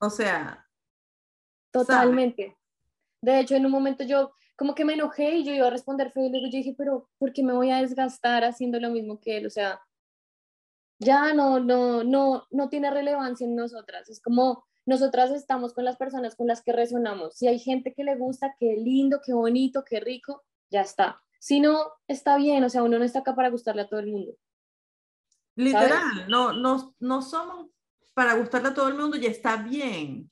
[0.00, 0.66] O sea...
[1.70, 2.56] Totalmente.
[3.20, 6.10] De hecho, en un momento yo como que me enojé y yo iba a responder
[6.10, 9.20] feo y luego yo dije, pero ¿por qué me voy a desgastar haciendo lo mismo
[9.20, 9.46] que él?
[9.46, 9.80] O sea,
[10.98, 14.08] ya no, no, no, no tiene relevancia en nosotras.
[14.08, 17.36] Es como nosotras estamos con las personas con las que resonamos.
[17.36, 21.20] Si hay gente que le gusta, qué lindo, qué bonito, qué rico, ya está.
[21.38, 24.10] Si no, está bien, o sea, uno no está acá para gustarle a todo el
[24.10, 24.32] mundo.
[25.56, 27.68] Literal, no, no, no somos
[28.14, 30.30] para gustarle a todo el mundo y está bien.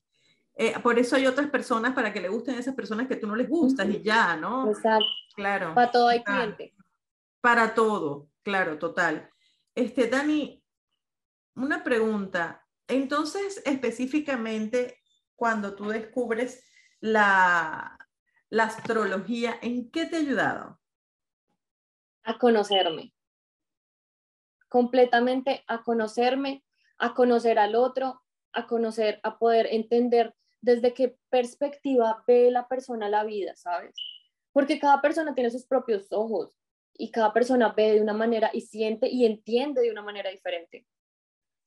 [0.56, 3.34] Eh, por eso hay otras personas para que le gusten esas personas que tú no
[3.34, 4.68] les gustas y ya, ¿no?
[4.68, 5.06] Exacto.
[5.34, 5.74] Claro.
[5.74, 6.74] Para todo hay cliente.
[7.40, 9.28] Para todo, claro, total.
[9.74, 10.62] Este, Dani,
[11.56, 12.64] una pregunta.
[12.86, 15.02] Entonces, específicamente,
[15.34, 16.64] cuando tú descubres
[17.00, 17.98] la,
[18.48, 20.80] la astrología, ¿en qué te ha ayudado?
[22.22, 23.12] A conocerme.
[24.68, 26.64] Completamente a conocerme,
[26.98, 30.34] a conocer al otro, a conocer, a poder entender
[30.64, 33.94] desde qué perspectiva ve la persona la vida, ¿sabes?
[34.52, 36.56] Porque cada persona tiene sus propios ojos
[36.94, 40.86] y cada persona ve de una manera y siente y entiende de una manera diferente.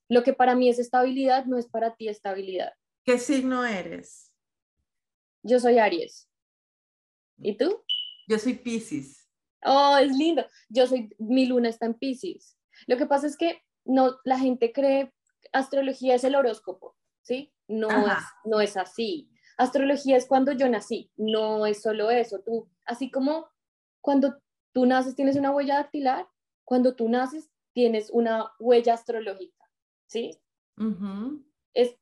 [0.09, 2.73] Lo que para mí es estabilidad no es para ti estabilidad.
[3.03, 4.33] ¿Qué signo eres?
[5.43, 6.27] Yo soy Aries.
[7.37, 7.83] ¿Y tú?
[8.27, 9.29] Yo soy Pisces.
[9.63, 10.45] Oh, es lindo.
[10.69, 12.57] Yo soy, mi luna está en Pisces.
[12.87, 15.13] Lo que pasa es que no, la gente cree
[15.53, 16.96] astrología es el horóscopo,
[17.27, 17.53] ¿sí?
[17.67, 19.29] No es, no es así.
[19.57, 22.39] Astrología es cuando yo nací, no es solo eso.
[22.39, 23.47] Tú, así como
[23.99, 24.37] cuando
[24.71, 26.25] tú naces tienes una huella dactilar,
[26.63, 29.69] cuando tú naces tienes una huella astrológica,
[30.05, 30.39] ¿sí?
[31.73, 31.97] Es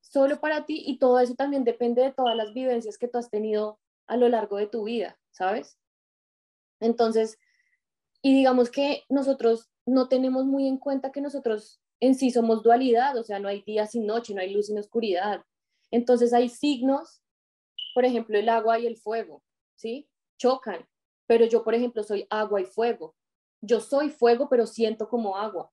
[0.00, 3.28] solo para ti y todo eso también depende de todas las vivencias que tú has
[3.28, 5.78] tenido a lo largo de tu vida, ¿sabes?
[6.80, 7.38] Entonces,
[8.22, 13.16] y digamos que nosotros no tenemos muy en cuenta que nosotros en sí somos dualidad,
[13.16, 15.44] o sea, no hay día sin noche, no hay luz sin oscuridad.
[15.90, 17.22] Entonces hay signos,
[17.94, 19.42] por ejemplo, el agua y el fuego,
[19.76, 20.08] ¿sí?
[20.38, 20.88] Chocan,
[21.26, 23.14] pero yo, por ejemplo, soy agua y fuego.
[23.60, 25.70] Yo soy fuego, pero siento como agua.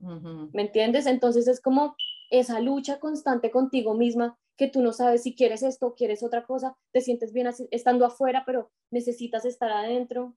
[0.00, 1.06] ¿Me entiendes?
[1.06, 1.96] Entonces es como
[2.30, 6.44] esa lucha constante contigo misma, que tú no sabes si quieres esto o quieres otra
[6.44, 10.36] cosa, te sientes bien estando afuera, pero necesitas estar adentro.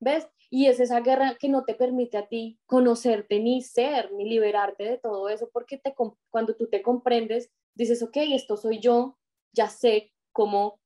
[0.00, 0.26] ¿Ves?
[0.48, 4.82] Y es esa guerra que no te permite a ti conocerte ni ser, ni liberarte
[4.84, 5.94] de todo eso, porque te,
[6.30, 9.18] cuando tú te comprendes, dices, ok, esto soy yo,
[9.52, 10.80] ya sé cómo,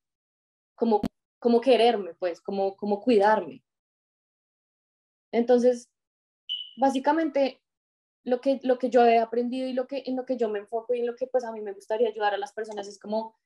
[0.75, 1.01] cómo,
[1.39, 3.65] cómo quererme, pues, cómo, cómo cuidarme.
[5.33, 5.89] Entonces,
[6.77, 7.63] básicamente,
[8.25, 10.59] lo que, lo que yo he aprendido y lo que, en lo que yo me
[10.59, 12.99] enfoco y en lo que pues a mí me gustaría ayudar a las personas es
[12.99, 13.39] como,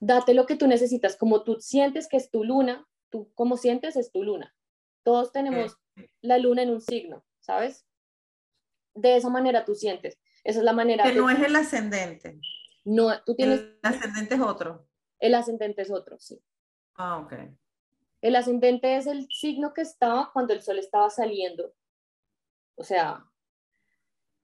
[0.00, 3.96] date lo que tú necesitas, como tú sientes que es tu luna, tú como sientes
[3.96, 4.54] es tu luna
[5.02, 5.78] todos tenemos
[6.20, 7.86] la luna en un signo, ¿sabes?
[8.94, 10.18] De esa manera tú sientes.
[10.44, 11.04] Esa es la manera.
[11.04, 12.40] Que no es el ascendente.
[12.84, 13.60] No, tú tienes.
[13.60, 14.88] El ascendente es otro.
[15.18, 16.42] El ascendente es otro, sí.
[16.94, 17.34] Ah, ok.
[18.22, 21.74] El ascendente es el signo que estaba cuando el sol estaba saliendo.
[22.74, 23.26] O sea,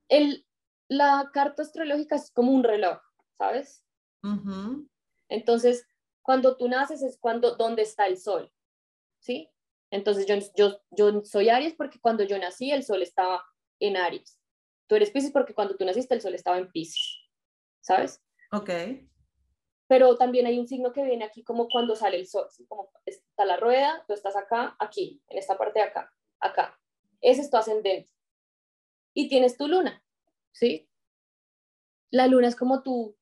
[0.09, 0.47] el,
[0.89, 3.01] la carta astrológica es como un reloj,
[3.39, 3.83] ¿sabes?
[5.29, 5.87] Entonces,
[6.23, 8.53] cuando tú naces es cuando, ¿dónde está el sol?
[9.27, 9.51] ¿sí?
[9.91, 13.45] Entonces yo, yo, yo soy Aries porque cuando yo nací el sol estaba
[13.81, 14.39] en Aries.
[14.89, 17.19] Tú eres Pisces porque cuando tú naciste el sol estaba en Pisces,
[17.81, 18.23] ¿sabes?
[18.53, 18.71] Ok.
[19.89, 23.45] Pero también hay un signo que viene aquí como cuando sale el sol, como está
[23.45, 26.79] la rueda, tú estás acá, aquí, en esta parte de acá, acá.
[27.21, 28.11] Ese es tu ascendente.
[29.15, 30.05] Y tienes tu luna,
[30.53, 30.89] ¿sí?
[32.11, 33.17] La luna es como tú,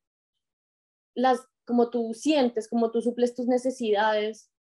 [1.15, 4.51] las, como tú sientes, como tú suples tus necesidades,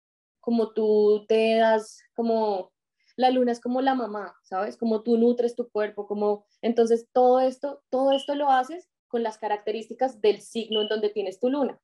[0.45, 2.71] como tú te das, como
[3.17, 4.77] la luna es como la mamá, ¿sabes?
[4.77, 9.39] Como tú nutres tu cuerpo, como entonces todo esto, todo esto lo haces con las
[9.39, 11.81] características del signo en donde tienes tu luna.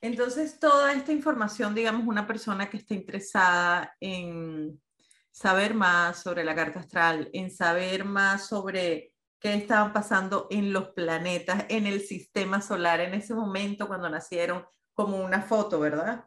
[0.00, 4.80] Entonces, toda esta información, digamos, una persona que está interesada en
[5.30, 10.90] saber más sobre la carta astral, en saber más sobre qué estaban pasando en los
[10.90, 16.24] planetas, en el sistema solar en ese momento cuando nacieron, como una foto, ¿verdad?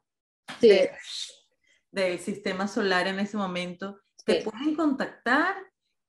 [0.59, 0.87] Sí.
[1.91, 3.99] del sistema solar en ese momento.
[4.25, 5.55] Te pueden contactar,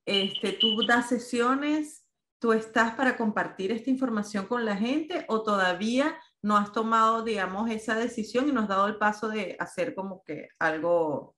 [0.05, 2.05] este, tú das sesiones,
[2.41, 7.71] tú estás para compartir esta información con la gente o todavía no has tomado, digamos,
[7.71, 11.37] esa decisión y nos has dado el paso de hacer como que algo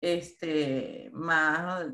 [0.00, 1.86] este, más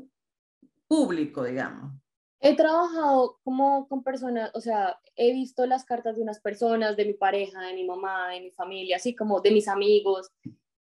[0.87, 1.93] público, digamos.
[2.39, 7.05] He trabajado como con personas, o sea, he visto las cartas de unas personas, de
[7.05, 10.31] mi pareja, de mi mamá, de mi familia, así como de mis amigos,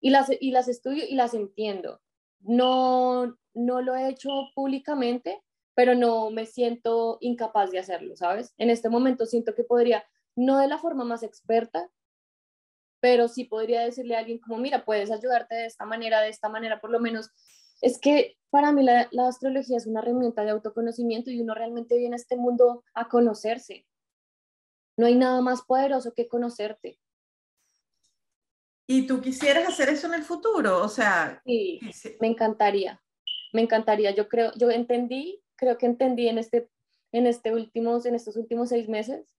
[0.01, 2.01] y las, y las estudio y las entiendo.
[2.41, 5.43] No, no lo he hecho públicamente,
[5.75, 8.55] pero no me siento incapaz de hacerlo, ¿sabes?
[8.59, 11.91] En este momento siento que podría, no de la forma más experta,
[13.01, 16.49] pero sí podría decirle a alguien como, mira, puedes ayudarte de esta manera, de esta
[16.49, 17.31] manera, por lo menos.
[17.81, 22.15] Es que para mí la, astrología es una herramienta de autoconocimiento y uno realmente viene
[22.15, 23.87] a este mundo a conocerse.
[24.97, 26.99] No hay nada más poderoso que conocerte.
[28.87, 30.83] ¿Y tú quisieras hacer eso en el futuro?
[30.83, 31.81] O sea, sí,
[32.21, 33.03] me encantaría.
[33.53, 34.13] Me encantaría.
[34.13, 36.71] Yo creo, yo entendí, creo que entendí en este,
[37.13, 39.35] en este últimos, en estos últimos seis meses,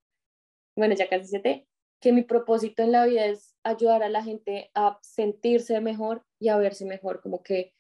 [0.76, 1.68] bueno, ya casi siete,
[2.00, 6.50] que mi propósito en la vida es ayudar a la gente a sentirse mejor y
[6.50, 7.74] a verse mejor, como que,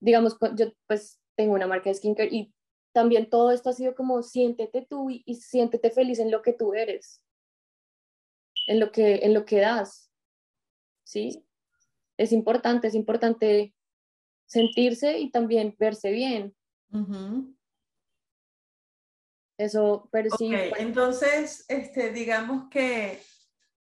[0.00, 2.52] digamos, yo pues tengo una marca de skincare y
[2.92, 6.74] también todo esto ha sido como siéntete tú y, siéntete feliz en lo que tú
[6.74, 7.22] eres,
[8.66, 10.10] en lo que, en lo que das,
[11.04, 11.46] ¿sí?
[12.16, 13.74] Es importante, es importante
[14.46, 16.54] sentirse y también verse bien.
[19.56, 20.50] Eso, pero sí.
[20.78, 23.22] Entonces, este, digamos que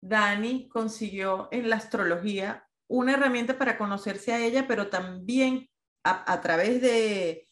[0.00, 5.68] Dani consiguió en la astrología una herramienta para conocerse a ella, pero también
[6.04, 7.48] a, través de,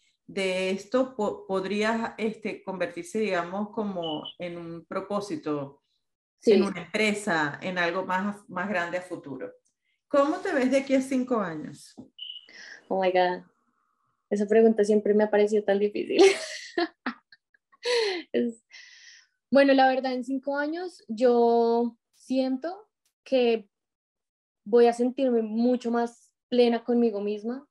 [0.70, 5.82] esto podría este, convertirse, digamos, como en un propósito,
[6.44, 9.52] en una empresa, en algo más, más grande a futuro.
[10.08, 11.94] ¿Cómo te ves de aquí a cinco años?
[12.88, 13.42] Oh my God.
[14.28, 16.22] Esa pregunta siempre me ha parecido tan difícil.
[19.50, 22.88] Bueno, la verdad, en cinco años yo siento
[23.22, 23.68] que
[24.64, 27.68] voy a sentirme mucho más plena conmigo misma.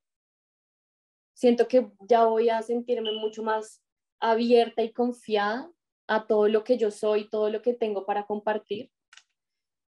[1.41, 3.81] Siento que ya voy a sentirme mucho más
[4.19, 5.71] abierta y confiada
[6.07, 8.91] a todo lo que yo soy, todo lo que tengo para compartir.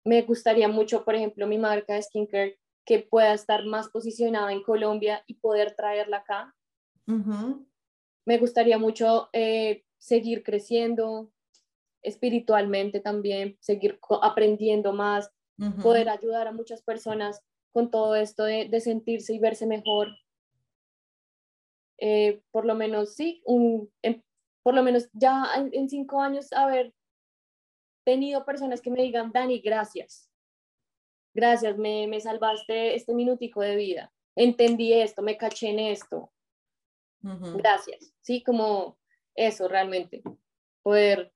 [0.04, 4.62] Me gustaría mucho, por ejemplo, mi marca de skincare que pueda estar más posicionada en
[4.62, 6.54] Colombia y poder traerla acá.
[8.26, 11.32] Me gustaría mucho eh, seguir creciendo,
[12.02, 15.30] espiritualmente también, seguir aprendiendo más,
[15.82, 17.40] poder ayudar a muchas personas
[17.72, 20.08] con todo esto de, sentirse y verse mejor.
[21.98, 24.22] Eh, por lo menos, sí, un, em,
[24.62, 26.94] por lo menos ya en, cinco años haber
[28.04, 30.30] tenido personas que me digan, Dani, gracias.
[31.34, 34.12] Gracias, me, me salvaste este minutico de vida.
[34.36, 36.32] Entendí esto, me caché en esto.
[37.20, 38.14] Gracias.
[38.20, 38.96] Sí, como
[39.34, 40.22] eso realmente.
[40.82, 41.32] Poder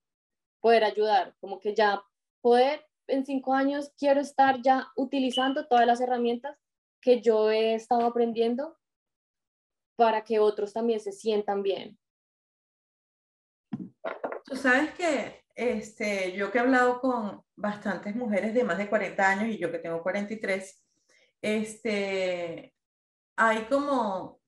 [0.62, 2.02] poder ayudar, como que ya
[2.40, 6.56] poder en cinco años quiero estar ya utilizando todas las herramientas
[7.02, 8.78] que yo he estado aprendiendo
[9.96, 11.98] para que otros también se sientan bien.
[14.44, 19.28] Tú sabes que este, yo que he hablado con bastantes mujeres de más de 40
[19.28, 20.84] años y yo que tengo 43,
[21.42, 22.74] este,
[23.36, 24.40] hay como,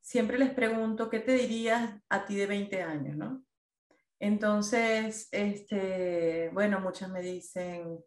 [0.00, 3.44] siempre les pregunto, ¿qué te dirías a ti de 20 años, no?
[4.18, 7.98] Entonces, este, bueno, muchas me dicen,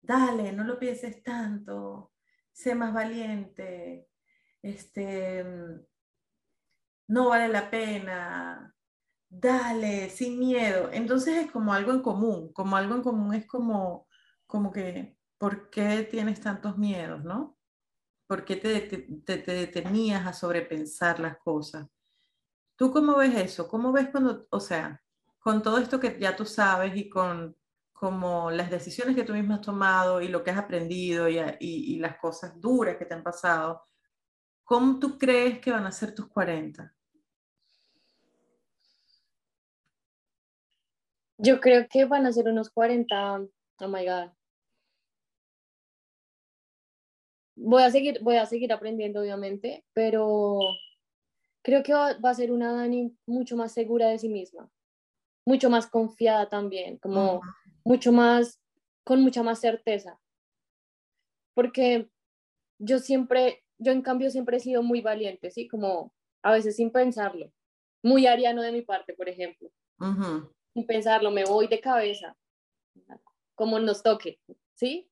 [0.00, 2.12] dale, no lo pienses tanto,
[2.52, 4.06] sé más valiente,
[4.70, 5.44] este,
[7.08, 8.74] no vale la pena,
[9.28, 10.90] dale, sin miedo.
[10.92, 14.08] Entonces es como algo en común, como algo en común es como,
[14.46, 17.56] como que ¿por qué tienes tantos miedos, no?
[18.26, 21.86] ¿Por qué te, te, te detenías a sobrepensar las cosas?
[22.76, 23.68] ¿Tú cómo ves eso?
[23.68, 25.02] ¿Cómo ves cuando, o sea,
[25.38, 27.56] con todo esto que ya tú sabes y con
[27.92, 31.98] como las decisiones que tú mismo has tomado y lo que has aprendido y, y,
[31.98, 33.86] las cosas duras que te han pasado,
[34.66, 36.92] ¿cómo tú crees que van a ser tus 40?
[41.38, 43.46] Yo creo que van a ser unos 40,
[43.80, 44.30] oh my God.
[47.54, 50.58] Voy a seguir, voy a seguir aprendiendo, obviamente, pero
[51.62, 54.70] creo que va, a ser una Dani mucho más segura de sí misma,
[55.46, 57.40] mucho más confiada también, como
[57.84, 58.60] mucho más,
[59.04, 60.18] con mucha más certeza.
[61.54, 62.10] Porque
[62.78, 65.68] yo siempre, yo en cambio siempre he sido muy valiente, ¿sí?
[65.68, 66.12] Como
[66.42, 67.52] a veces sin pensarlo.
[68.02, 69.70] Muy ariano de mi parte, por ejemplo.
[70.74, 72.36] Sin pensarlo, me voy de cabeza,
[73.54, 74.38] como nos toque,
[74.74, 75.10] ¿sí?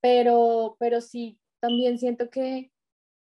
[0.00, 2.70] Pero, pero sí, también siento que,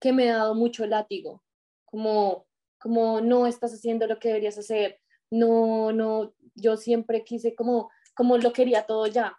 [0.00, 1.42] que me ha dado mucho látigo,
[1.84, 2.48] como
[2.78, 5.00] como no estás haciendo lo que deberías hacer,
[5.30, 9.36] no, no, yo siempre quise como, como lo quería todo ya.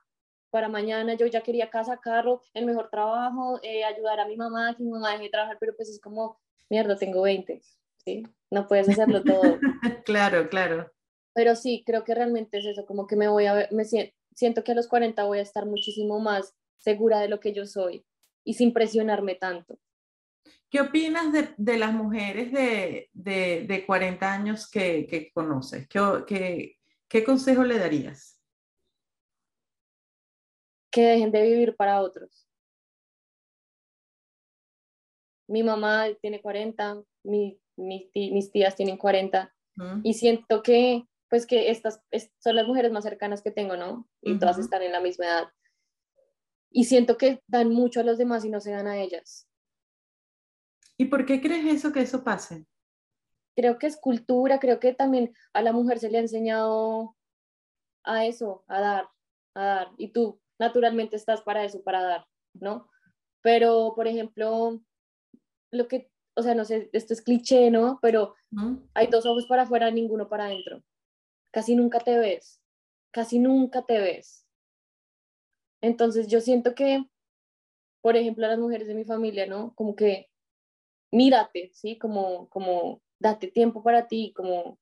[0.50, 4.76] Para mañana yo ya quería casa, carro, el mejor trabajo, eh, ayudar a mi mamá,
[4.76, 6.39] que mi mamá deje de trabajar, pero pues es como,
[6.70, 7.62] mierda, tengo 20,
[8.04, 8.24] ¿sí?
[8.50, 9.60] No puedes hacerlo todo.
[10.06, 10.91] claro, claro.
[11.34, 14.64] Pero sí, creo que realmente es eso, como que me voy a ver, me siento
[14.64, 18.06] que a los 40 voy a estar muchísimo más segura de lo que yo soy
[18.43, 19.80] y sin presionarme tanto.
[20.70, 25.88] ¿Qué opinas de, de las mujeres de, de, de 40 años que, que conoces?
[25.88, 26.78] ¿Qué, ¿Qué,
[27.08, 28.39] qué, consejo le darías?
[30.92, 32.48] Que dejen de vivir para otros.
[35.48, 39.54] Mi mamá tiene 40, mi, mis tías tienen 40
[40.04, 42.02] y siento que pues que estas
[42.40, 44.10] son las mujeres más cercanas que tengo, ¿no?
[44.22, 45.48] Y todas están en la misma edad.
[46.72, 49.48] Y siento que dan mucho a los demás y no se dan a ellas.
[50.98, 52.66] ¿Y por qué crees eso que eso pase?
[53.56, 57.16] Creo que es cultura, creo que también a la mujer se le ha enseñado
[58.04, 59.10] a eso, a dar,
[59.54, 59.92] a dar.
[59.98, 62.89] Y tú naturalmente estás para eso, para dar, ¿no?
[63.41, 64.82] Pero, por ejemplo,
[65.72, 67.99] lo que, o sea, no sé, esto es cliché, ¿no?
[68.01, 68.36] Pero
[68.93, 70.84] hay dos ojos para afuera, ninguno para adentro.
[71.51, 72.62] Casi nunca te ves,
[73.12, 74.45] casi nunca te ves.
[75.82, 77.05] Entonces yo siento que,
[78.01, 79.74] por ejemplo, a las mujeres de mi familia, ¿no?
[79.76, 80.30] Como que
[81.12, 81.97] mírate, ¿sí?
[81.97, 84.78] Como, como date tiempo para ti, como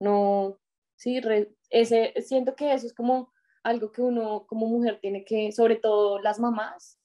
[0.00, 0.58] no,
[0.96, 1.20] sí,
[1.68, 3.32] ese, siento que eso es como
[3.62, 6.98] algo que uno como mujer tiene que, sobre todo las mamás,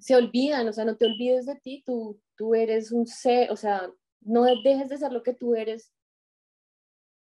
[0.00, 3.56] se olvidan, o sea, no te olvides de ti, tú, tú eres un ser, o
[3.56, 5.92] sea, no dejes de ser lo que tú eres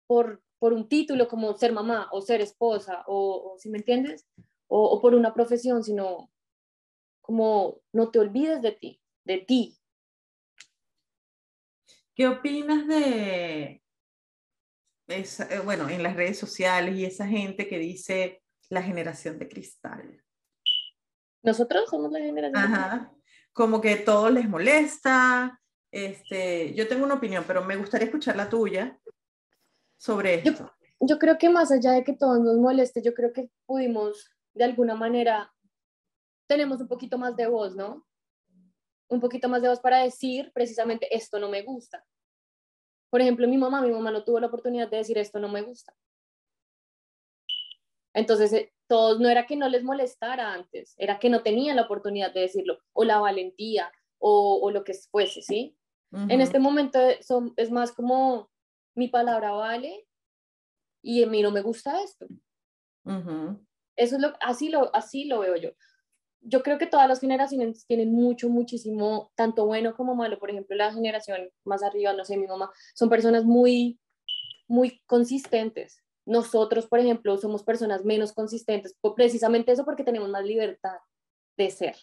[0.07, 4.27] por, por un título como ser mamá o ser esposa, o, si me entiendes,
[4.69, 6.31] o, o por una profesión, sino
[7.21, 9.79] como no te olvides de ti, de ti.
[12.15, 13.83] ¿Qué opinas de,
[15.09, 19.49] esa, eh, bueno, en las redes sociales y esa gente que dice la generación de
[19.49, 20.23] cristal?
[21.43, 22.75] Nosotros somos la generación.
[22.75, 23.13] Ajá.
[23.53, 25.61] Como que todo les molesta.
[25.91, 28.99] Este, yo tengo una opinión, pero me gustaría escuchar la tuya
[29.97, 30.75] sobre esto.
[31.01, 34.31] Yo, yo creo que más allá de que todo nos moleste, yo creo que pudimos
[34.55, 35.53] de alguna manera
[36.47, 38.07] tenemos un poquito más de voz, ¿no?
[39.09, 42.05] Un poquito más de voz para decir precisamente esto no me gusta.
[43.11, 45.63] Por ejemplo, mi mamá, mi mamá no tuvo la oportunidad de decir esto no me
[45.63, 45.95] gusta.
[48.15, 51.83] Entonces, eh, todos no era que no les molestara antes, era que no tenían la
[51.83, 55.77] oportunidad de decirlo, o la valentía, o, lo que fuese, ¿sí?
[56.13, 58.51] En este momento son, es más como
[58.95, 60.07] mi palabra vale
[61.03, 62.27] y a mí no me gusta esto.
[63.97, 65.71] Eso es lo, así lo, así lo veo yo
[66.41, 70.39] yo creo que todas las generaciones tienen mucho, muchísimo, tanto bueno como malo.
[70.39, 73.99] Por ejemplo, la generación más arriba, no sé, mi mamá, son personas muy,
[74.69, 76.03] muy consistentes.
[76.25, 80.99] Nosotros, por ejemplo, somos personas menos consistentes, precisamente eso porque tenemos más libertad
[81.57, 81.97] de ser.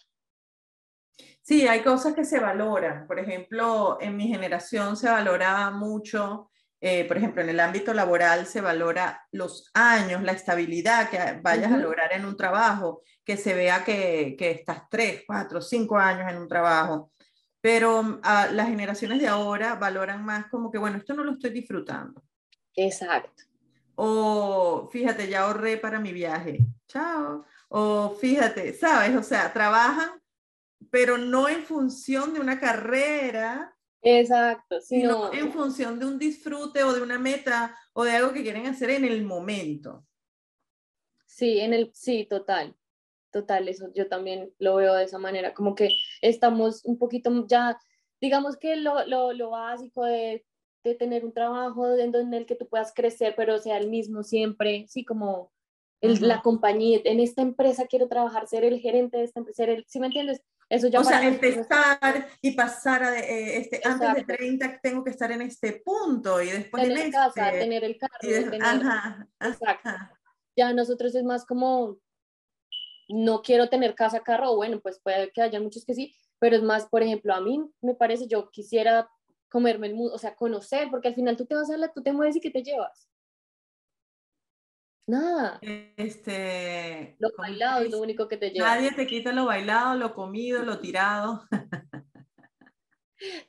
[1.42, 3.06] Sí, hay cosas que se valoran.
[3.06, 6.50] Por ejemplo, en mi generación se valoraba mucho
[6.80, 11.72] eh, por ejemplo, en el ámbito laboral se valora los años, la estabilidad que vayas
[11.72, 16.30] a lograr en un trabajo, que se vea que, que, estás tres, cuatro, cinco años
[16.30, 17.10] en un trabajo.
[17.60, 18.20] Pero mm,
[18.52, 22.22] las generaciones de ahora valoran más como que, bueno, esto no lo estoy disfrutando.
[22.76, 23.44] Exacto.
[23.94, 26.58] O fíjate, ya ahorré para mi viaje.
[26.88, 27.44] Chao.
[27.68, 29.16] O fíjate, ¿sabes?
[29.16, 30.10] O sea, trabajan,
[30.90, 33.73] pero no en función de una carrera
[34.04, 38.42] Exacto, sino en función de un disfrute o de una meta o de algo que
[38.42, 40.06] quieren hacer en el momento.
[41.24, 42.76] Sí, en el, sí, total,
[43.32, 45.88] total, eso yo también lo veo de esa manera, como que
[46.20, 47.78] estamos un poquito ya,
[48.20, 50.44] digamos que lo, lo, lo básico de,
[50.84, 54.22] de, tener un trabajo en, en el que tú puedas crecer, pero sea el mismo
[54.22, 55.50] siempre, sí, como
[56.02, 59.70] el, la compañía, en esta empresa quiero trabajar, ser el gerente de esta empresa, ser
[59.70, 60.42] el, ¿sí me entiendes?
[60.68, 65.10] Eso ya o sea, empezar y pasar a, eh, este, antes de 30 tengo que
[65.10, 69.28] estar en este punto y después tener en casa, este, tener el carro, tener, ajá,
[69.40, 69.90] exacto.
[70.56, 71.98] Ya nosotros es más como,
[73.08, 76.62] no quiero tener casa, carro, bueno, pues puede que haya muchos que sí, pero es
[76.62, 79.08] más, por ejemplo, a mí me parece, yo quisiera
[79.50, 82.02] comerme el mundo, o sea, conocer, porque al final tú te vas a la, tú
[82.02, 83.08] te mueves y ¿qué te llevas?
[85.06, 85.58] Nada.
[85.62, 88.74] Este, lo bailado es lo único que te lleva.
[88.74, 91.44] Nadie te quita lo bailado, lo comido, lo tirado.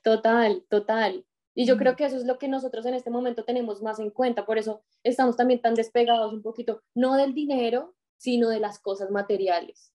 [0.04, 1.26] Total, total.
[1.54, 4.10] Y yo creo que eso es lo que nosotros en este momento tenemos más en
[4.10, 4.46] cuenta.
[4.46, 9.10] Por eso estamos también tan despegados un poquito, no del dinero, sino de las cosas
[9.12, 9.94] materiales.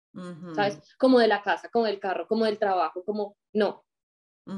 [0.55, 0.79] ¿Sabes?
[0.97, 3.85] Como de la casa, como del carro, como del trabajo, como no.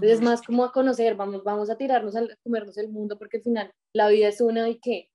[0.01, 3.43] Es más como a conocer, vamos, vamos a tirarnos a comernos el mundo porque al
[3.43, 5.10] final la vida es una y qué,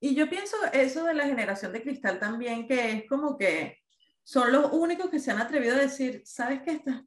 [0.00, 3.78] y yo pienso eso de la generación de cristal también, que es como que
[4.22, 7.02] son los únicos que se han atrevido a decir, ¿sabes qué estás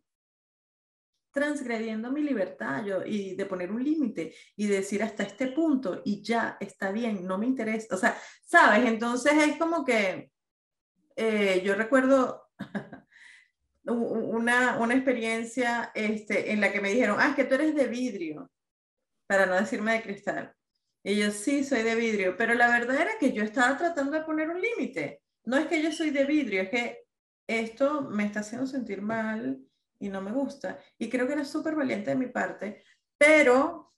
[1.32, 6.22] transgrediendo mi libertad yo, y de poner un límite y decir hasta este punto y
[6.22, 7.96] ya está bien, no me interesa.
[7.96, 8.86] O sea, ¿sabes?
[8.86, 10.32] Entonces es como que
[11.16, 12.50] eh, yo recuerdo
[13.84, 17.88] una, una experiencia este, en la que me dijeron, ah, es que tú eres de
[17.88, 18.52] vidrio,
[19.28, 20.54] para no decirme de cristal.
[21.04, 24.24] Y yo sí, soy de vidrio, pero la verdad era que yo estaba tratando de
[24.24, 25.24] poner un límite.
[25.45, 27.06] No es que yo soy de vidrio, es que
[27.47, 29.60] esto me está haciendo sentir mal
[29.99, 30.80] y no me gusta.
[30.97, 32.84] Y creo que era súper valiente de mi parte,
[33.18, 33.93] pero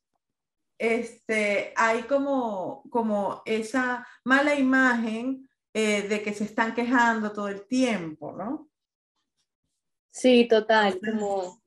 [0.78, 7.68] este, hay como, como esa mala imagen eh, de que se están quejando todo el
[7.68, 8.70] tiempo, ¿no?
[10.12, 11.62] Sí, total, como...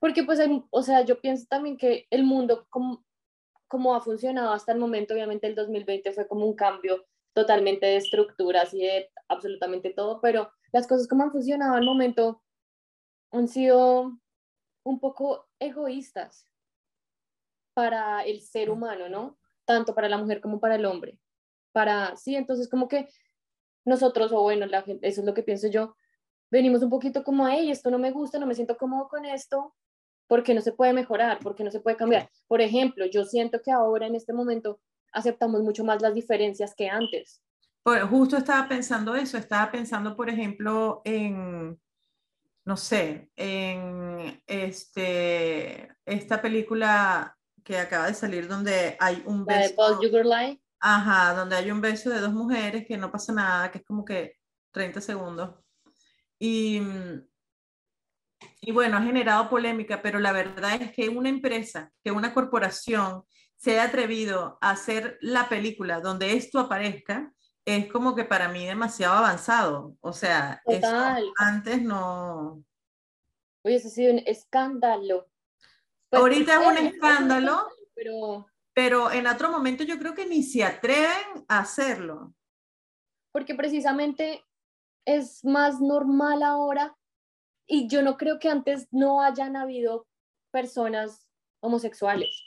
[0.00, 0.40] Porque pues,
[0.70, 3.04] o sea, yo pienso también que el mundo, como
[3.68, 7.96] cómo ha funcionado hasta el momento, obviamente el 2020 fue como un cambio totalmente de
[7.96, 12.42] estructuras y de absolutamente todo, pero las cosas como han funcionado al momento
[13.30, 14.18] han sido
[14.84, 16.46] un poco egoístas
[17.74, 19.38] para el ser humano, ¿no?
[19.64, 21.20] Tanto para la mujer como para el hombre.
[21.72, 23.08] Para, sí, entonces como que
[23.84, 25.94] nosotros, o bueno, la gente, eso es lo que pienso yo,
[26.50, 29.74] venimos un poquito como, hey, esto no me gusta, no me siento cómodo con esto,
[30.28, 32.30] porque no se puede mejorar, porque no se puede cambiar.
[32.46, 34.78] Por ejemplo, yo siento que ahora en este momento
[35.10, 37.42] aceptamos mucho más las diferencias que antes.
[37.82, 41.80] Pues justo estaba pensando eso, estaba pensando, por ejemplo, en,
[42.66, 49.98] no sé, en este, esta película que acaba de salir donde hay un beso.
[49.98, 53.84] De Ajá, donde hay un beso de dos mujeres que no pasa nada, que es
[53.84, 54.36] como que
[54.72, 55.54] 30 segundos.
[56.38, 56.80] Y
[58.60, 63.24] y bueno, ha generado polémica, pero la verdad es que una empresa, que una corporación
[63.56, 67.32] se ha atrevido a hacer la película donde esto aparezca,
[67.64, 69.96] es como que para mí demasiado avanzado.
[70.00, 70.62] O sea,
[71.38, 72.64] antes no.
[73.62, 75.28] Oye, eso ha sido un escándalo.
[76.08, 78.46] Pues, Ahorita es un escándalo, pero...
[78.72, 82.32] pero en otro momento yo creo que ni se atreven a hacerlo.
[83.32, 84.42] Porque precisamente
[85.04, 86.97] es más normal ahora
[87.68, 90.06] y yo no creo que antes no hayan habido
[90.50, 91.28] personas
[91.60, 92.42] homosexuales,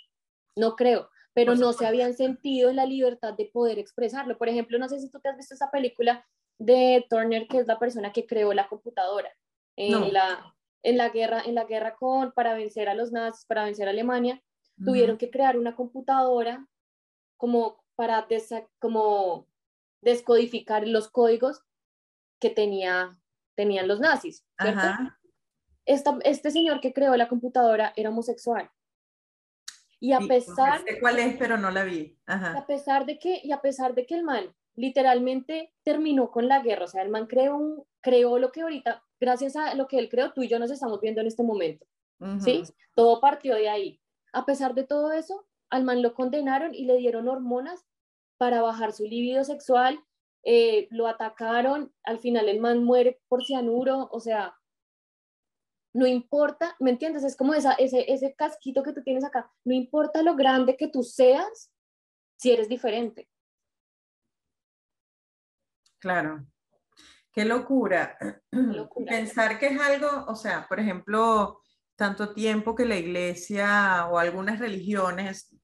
[0.58, 4.38] no creo, pero no se habían sentido en la libertad de poder expresarlo.
[4.38, 6.26] Por ejemplo, no sé si tú te has visto esa película
[6.58, 9.32] de Turner, que es la persona que creó la computadora
[9.78, 10.54] en, la,
[10.84, 13.92] en, la, guerra, en la guerra con, para vencer a los nazis, para vencer a
[13.92, 14.42] Alemania,
[14.84, 16.68] tuvieron que crear una computadora
[17.38, 18.28] como para
[18.80, 19.48] como
[20.02, 21.62] descodificar los códigos
[22.40, 23.21] que tenía
[23.62, 24.44] tenían los nazis,
[25.86, 28.72] este señor que creó la computadora era homosexual.
[30.00, 30.82] Y a pesar...
[30.84, 32.18] Sé cuál es, pero no la vi.
[32.26, 34.46] A pesar de que, y a pesar de que el man
[34.76, 39.56] literalmente terminó con la guerra, o sea, el man creó, creó lo que ahorita, gracias
[39.56, 41.86] a lo que él creó, tú y yo nos estamos viendo en este momento.
[42.40, 42.64] ¿Sí?
[42.96, 44.02] Todo partió de ahí.
[44.34, 47.86] A pesar de todo eso, al man lo condenaron y le dieron hormonas
[48.38, 50.00] para bajar su libido sexual
[50.44, 54.58] eh, lo atacaron, al final el man muere por cianuro, o sea,
[55.94, 57.24] no importa, ¿me entiendes?
[57.24, 60.88] Es como esa, ese, ese casquito que tú tienes acá, no importa lo grande que
[60.88, 61.72] tú seas,
[62.38, 63.30] si eres diferente.
[66.00, 66.46] Claro.
[67.34, 68.18] Qué locura.
[69.08, 71.62] Pensar que es algo, o sea, por ejemplo,
[71.96, 75.56] tanto tiempo que la iglesia o algunas religiones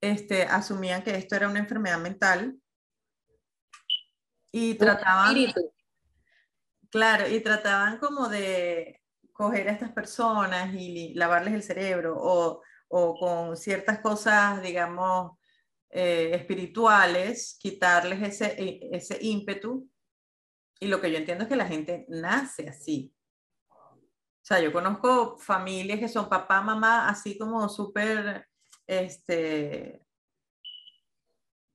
[0.00, 2.56] este, asumían que esto era una enfermedad mental
[4.52, 5.34] Y trataban,
[6.90, 13.18] claro, y trataban como de coger a estas personas y lavarles el cerebro o, o
[13.18, 15.32] con ciertas cosas, digamos,
[15.90, 19.88] eh, espirituales, quitarles ese, e, ese ímpetu.
[20.80, 23.14] Y lo que yo entiendo es que la gente nace así.
[23.70, 28.46] O sea, yo conozco familias que son papá, mamá, así como súper,
[28.86, 30.04] este,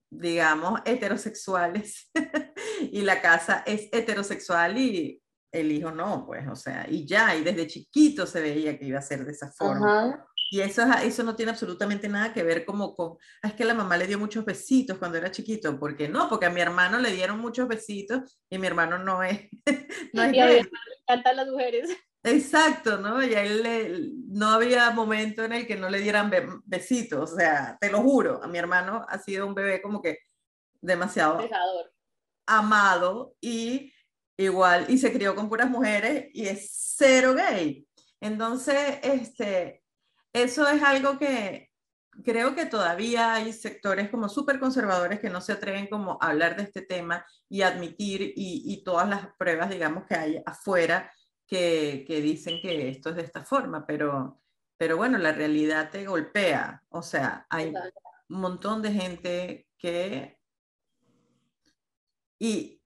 [0.10, 2.12] digamos, heterosexuales.
[2.92, 5.22] y la casa es heterosexual y
[5.52, 9.00] el hijo no, pues, o sea, y ya, y desde chiquito se veía que iba
[9.00, 10.26] a ser de esa forma.
[10.50, 13.74] Y eso, eso no tiene absolutamente nada que ver como con, ah, es que la
[13.74, 17.12] mamá le dio muchos besitos cuando era chiquito, porque no, porque a mi hermano le
[17.12, 19.48] dieron muchos besitos y mi hermano no es.
[20.14, 21.90] no es y a mi hermano le encantan las mujeres.
[22.24, 23.24] Exacto, ¿no?
[23.24, 26.30] Y a él no había momento en el que no le dieran
[26.66, 30.20] besitos, o sea, te lo juro, a mi hermano ha sido un bebé como que
[30.82, 31.48] demasiado
[32.58, 33.94] amado y
[34.38, 37.88] igual, y se crió con puras mujeres y es cero gay.
[38.20, 39.84] Entonces, este,
[40.34, 41.70] eso es algo que
[42.24, 46.56] creo que todavía hay sectores como súper conservadores que no se atreven como a hablar
[46.56, 51.12] de este tema y admitir y, y todas las pruebas, digamos, que hay afuera
[51.52, 54.42] que, dicen que esto es de esta forma, pero,
[54.78, 56.82] pero bueno, la realidad te golpea.
[56.90, 57.74] O sea, hay
[58.30, 60.40] un montón de gente que...
[62.44, 62.82] Y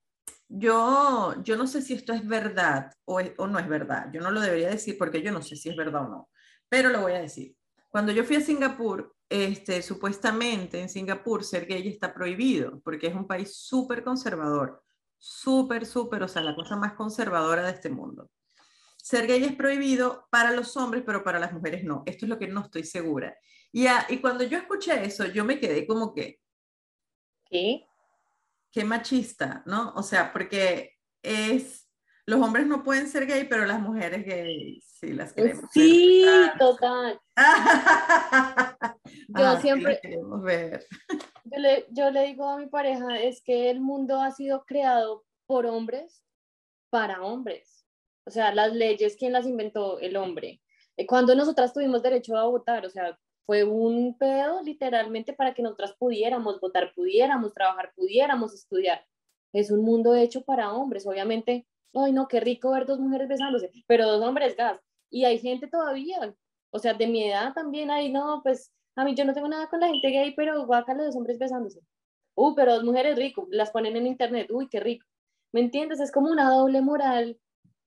[0.49, 4.09] yo, yo no sé si esto es verdad o, o no es verdad.
[4.11, 6.29] Yo no lo debería decir porque yo no sé si es verdad o no,
[6.67, 7.55] pero lo voy a decir.
[7.89, 13.15] Cuando yo fui a Singapur, este, supuestamente en Singapur ser gay está prohibido porque es
[13.15, 14.83] un país súper conservador,
[15.17, 18.29] súper, súper, o sea, la cosa más conservadora de este mundo
[18.97, 22.01] ser gay es prohibido para los hombres, pero para las mujeres no.
[22.05, 23.37] Esto es lo que no estoy segura.
[23.71, 26.39] Y, y cuando yo escuché eso, yo me quedé como que...
[27.47, 27.85] ¿Qué?
[28.75, 29.93] Qué machista, ¿no?
[29.95, 30.91] O sea, porque
[31.23, 31.89] es...
[32.27, 35.65] Los hombres no pueden ser gay, pero las mujeres gay sí las queremos.
[35.71, 36.25] Sí,
[36.59, 37.19] total.
[39.27, 39.99] yo ah, siempre...
[40.01, 40.85] queremos ver.
[41.45, 45.23] Yo le, yo le digo a mi pareja, es que el mundo ha sido creado
[45.47, 46.23] por hombres
[46.89, 47.75] para hombres
[48.25, 49.99] o sea, las leyes, ¿quién las inventó?
[49.99, 50.61] El hombre.
[50.97, 55.61] Eh, cuando nosotras tuvimos derecho a votar, o sea, fue un pedo literalmente para que
[55.61, 59.05] nosotras pudiéramos votar, pudiéramos trabajar, pudiéramos estudiar.
[59.53, 61.67] Es un mundo hecho para hombres, obviamente.
[61.93, 64.79] Ay, no, qué rico ver dos mujeres besándose, pero dos hombres gas.
[65.09, 66.35] Y hay gente todavía,
[66.71, 69.69] o sea, de mi edad también hay, no, pues a mí yo no tengo nada
[69.69, 71.79] con la gente gay, pero guácala dos hombres besándose.
[72.35, 75.05] Uy, pero dos mujeres rico, las ponen en internet, uy, qué rico.
[75.53, 76.01] ¿Me entiendes?
[76.01, 77.39] Es como una doble moral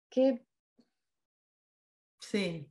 [0.09, 0.43] que...
[2.21, 2.67] Sí,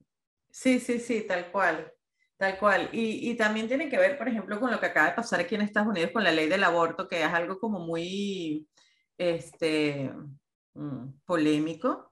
[0.50, 1.94] sí, sí, sí, tal cual,
[2.38, 2.90] tal cual.
[2.94, 5.62] Y, también tiene que ver, por ejemplo, con lo que acaba de pasar aquí en
[5.62, 8.68] Estados Unidos con la ley del aborto, que es algo como muy
[9.18, 10.12] este,
[10.74, 12.12] mm, polémico.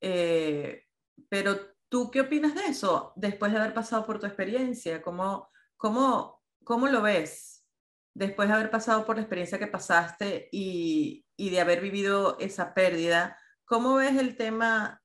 [0.00, 0.84] Eh,
[1.28, 1.56] pero
[1.88, 5.02] tú, ¿qué opinas de eso después de haber pasado por tu experiencia?
[5.02, 7.66] ¿Cómo, cómo, cómo lo ves
[8.14, 12.74] después de haber pasado por la experiencia que pasaste y, y de haber vivido esa
[12.74, 13.38] pérdida?
[13.64, 15.02] ¿Cómo ves el tema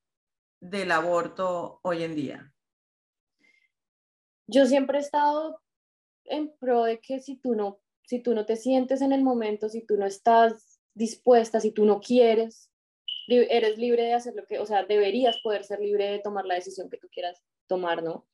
[0.61, 2.53] del aborto hoy en día?
[4.50, 5.62] Yo siempre he estado
[6.26, 9.70] en pro de que si tú no, si tú no te sientes en el momento,
[9.70, 12.72] si tú no estás dispuesta, si tú no quieres,
[13.28, 16.56] eres libre de hacer lo que, o sea, deberías poder ser libre de tomar la
[16.56, 18.28] decisión que tú quieras tomar, ¿no?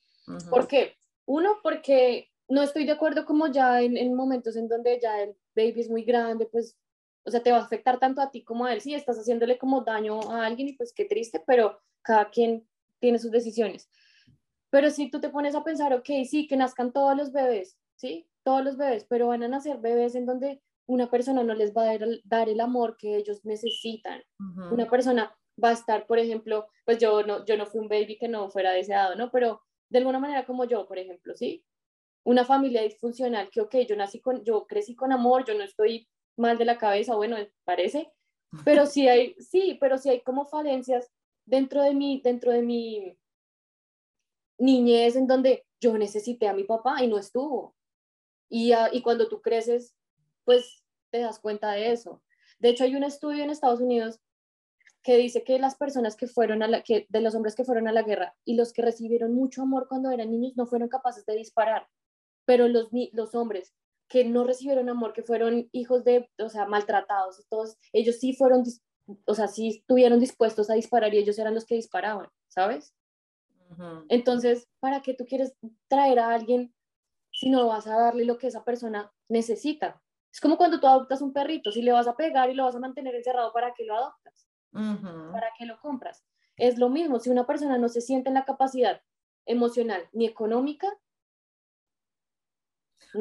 [0.49, 0.95] ¿Por qué?
[1.25, 5.35] Uno, porque no estoy de acuerdo como ya en, en, momentos en donde ya el
[5.55, 6.77] baby es muy grande, pues
[7.25, 8.81] o sea, te va a afectar tanto a ti como a él.
[8.81, 12.67] Sí, estás haciéndole como daño a alguien y pues qué triste, pero cada quien
[12.99, 13.89] tiene sus decisiones.
[14.75, 18.27] Pero si tú te pones a pensar, ok, sí, que nazcan todos los bebés, ¿sí?
[18.43, 21.89] Todos los bebés, pero van a nacer bebés en donde una persona no les va
[21.89, 24.21] a dar el amor que ellos necesitan.
[24.71, 28.17] Una persona va a estar, por ejemplo, pues yo no, yo no fui un baby
[28.17, 29.31] que no fuera deseado, ¿no?
[29.31, 31.63] Pero de alguna manera como yo, por ejemplo, ¿sí?
[32.25, 36.05] Una familia disfuncional que, ok, yo nací con, yo crecí con amor, yo no estoy
[36.35, 38.11] mal de la cabeza, bueno, parece,
[38.65, 41.09] pero sí hay, sí, pero sí hay como falencias
[41.45, 43.17] dentro de mi, dentro de mi
[44.57, 47.75] niñez en donde yo necesité a mi papá y no estuvo.
[48.49, 49.95] Y, y cuando tú creces,
[50.43, 52.21] pues te das cuenta de eso.
[52.59, 54.19] De hecho, hay un estudio en Estados Unidos
[55.05, 57.87] que dice que las personas que fueron a la, que de los hombres que fueron
[57.87, 61.25] a la guerra y los que recibieron mucho amor cuando eran niños no fueron capaces
[61.27, 61.87] de disparar,
[62.45, 63.73] pero los, los hombres
[64.07, 68.63] que no recibieron amor, que fueron hijos de, o sea, maltratados, todos, ellos sí fueron,
[69.25, 72.93] o sea, sí estuvieron dispuestos a disparar y ellos eran los que disparaban, ¿sabes?
[74.09, 75.55] Entonces, ¿para qué tú quieres
[75.87, 76.73] traer a alguien
[77.31, 80.01] si no vas a darle lo que esa persona necesita?
[80.31, 82.75] Es como cuando tú adoptas un perrito, si le vas a pegar y lo vas
[82.75, 84.49] a mantener encerrado, ¿para qué lo adoptas?
[84.71, 86.25] ¿Para qué lo compras?
[86.57, 89.01] Es lo mismo, si una persona no se siente en la capacidad
[89.45, 90.87] emocional ni económica.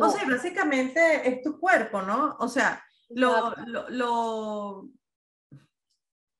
[0.00, 2.36] O sea, básicamente es tu cuerpo, ¿no?
[2.40, 3.54] O sea, lo,
[3.90, 4.88] lo,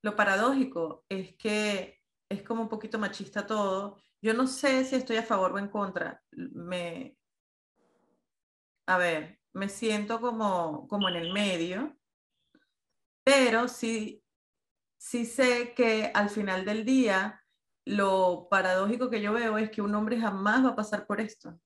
[0.03, 1.94] lo, paradójico es que
[2.29, 3.99] es como un poquito machista todo.
[4.21, 6.23] Yo no sé si estoy a favor o en contra.
[6.33, 7.17] Me,
[8.87, 11.97] a ver, me siento como, como en el medio,
[13.25, 14.23] pero sí,
[14.97, 17.41] sí sé que al final del día
[17.87, 21.59] lo paradójico que yo veo es que un hombre jamás va a pasar por esto.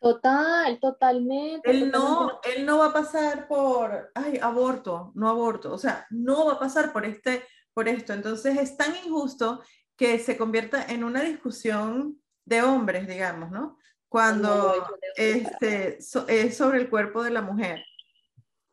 [0.00, 1.70] Total, totalmente.
[1.70, 6.46] Él no, él no va a pasar por, ay, aborto, no aborto, o sea, no
[6.46, 8.12] va a pasar por, este, por esto.
[8.12, 9.62] Entonces es tan injusto
[10.02, 13.78] que se convierta en una discusión de hombres, digamos, ¿no?
[14.08, 14.74] Cuando
[15.14, 17.84] este, es sobre el cuerpo de la mujer.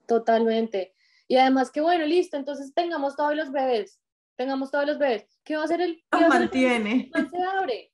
[0.08, 0.96] Totalmente.
[1.28, 4.02] Y además que bueno, listo, entonces tengamos todos los bebés,
[4.38, 5.40] tengamos todos los bebés.
[5.44, 6.04] ¿Qué va a hacer el?
[6.12, 7.12] Los mantiene.
[7.14, 7.94] El man se abre.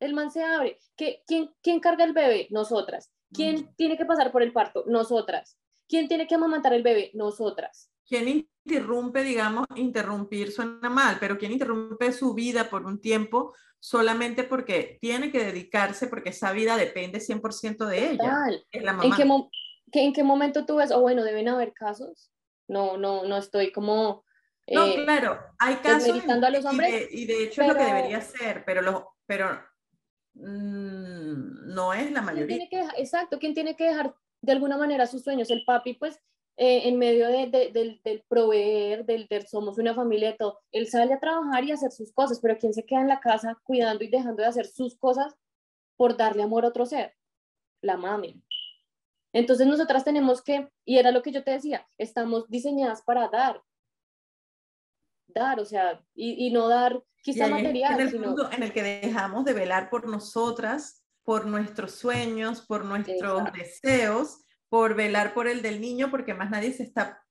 [0.00, 0.80] El man se abre.
[0.96, 2.48] ¿Qué, quién, ¿Quién carga el bebé?
[2.50, 3.12] Nosotras.
[3.32, 3.74] ¿Quién mm.
[3.76, 4.82] tiene que pasar por el parto?
[4.88, 5.56] Nosotras.
[5.88, 7.12] ¿Quién tiene que amamantar el bebé?
[7.14, 7.91] Nosotras.
[8.06, 14.44] ¿Quién interrumpe, digamos, interrumpir suena mal, pero quién interrumpe su vida por un tiempo solamente
[14.44, 18.38] porque tiene que dedicarse, porque esa vida depende 100% de ella?
[18.70, 19.04] Es la mamá.
[19.04, 19.50] ¿En
[19.90, 22.30] qué, ¿En qué momento tú ves, o bueno, deben haber casos?
[22.68, 24.24] No, no, no estoy como
[24.68, 28.20] no, eh, claro, hay casos a los hombres, y, de, hecho es lo que debería
[28.20, 29.60] ser, pero, lo, pero
[30.34, 32.68] mm, no es la mayoría.
[32.96, 35.50] exacto, ¿quién tiene que dejar de alguna manera sus sueños?
[35.50, 36.20] El papi, pues,
[36.56, 40.86] eh, en medio de, del, del, proveer, del, del, somos una familia de todo, él
[40.88, 44.04] sale a trabajar y hacer sus cosas, pero ¿quién se queda en la casa cuidando
[44.04, 45.34] y dejando de hacer sus cosas
[45.96, 47.14] por darle amor a otro ser?
[47.80, 48.42] La mami.
[49.32, 53.62] Entonces nosotras tenemos que, y era lo que yo te decía, estamos diseñadas para dar,
[55.28, 57.98] dar, o sea, y, no dar quizá material.
[57.98, 62.84] En el mundo en el que dejamos de velar por nosotras, por nuestros sueños, por
[62.84, 67.22] nuestros deseos, por velar por el del niño, porque más nadie se está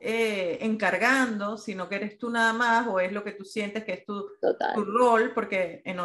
[0.00, 3.94] eh, encargando, sino que eres tú nada más, o es lo que tú sientes que
[3.94, 4.24] es tu,
[4.72, 5.98] tu rol, porque en,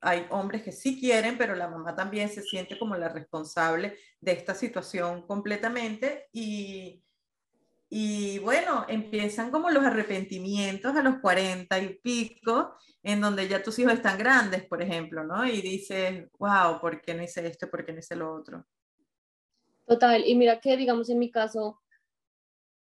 [0.00, 4.30] hay hombres que sí quieren, pero la mamá también se siente como la responsable de
[4.30, 7.02] esta situación completamente y,
[7.90, 13.80] y bueno, empiezan como los arrepentimientos a los cuarenta y pico, en donde ya tus
[13.80, 15.44] hijos están grandes, por ejemplo, ¿no?
[15.44, 17.68] Y dices, wow, ¿por qué no hice esto?
[17.68, 18.64] ¿Por qué no hice lo otro?
[19.86, 21.80] Total, y mira que, digamos, en mi caso,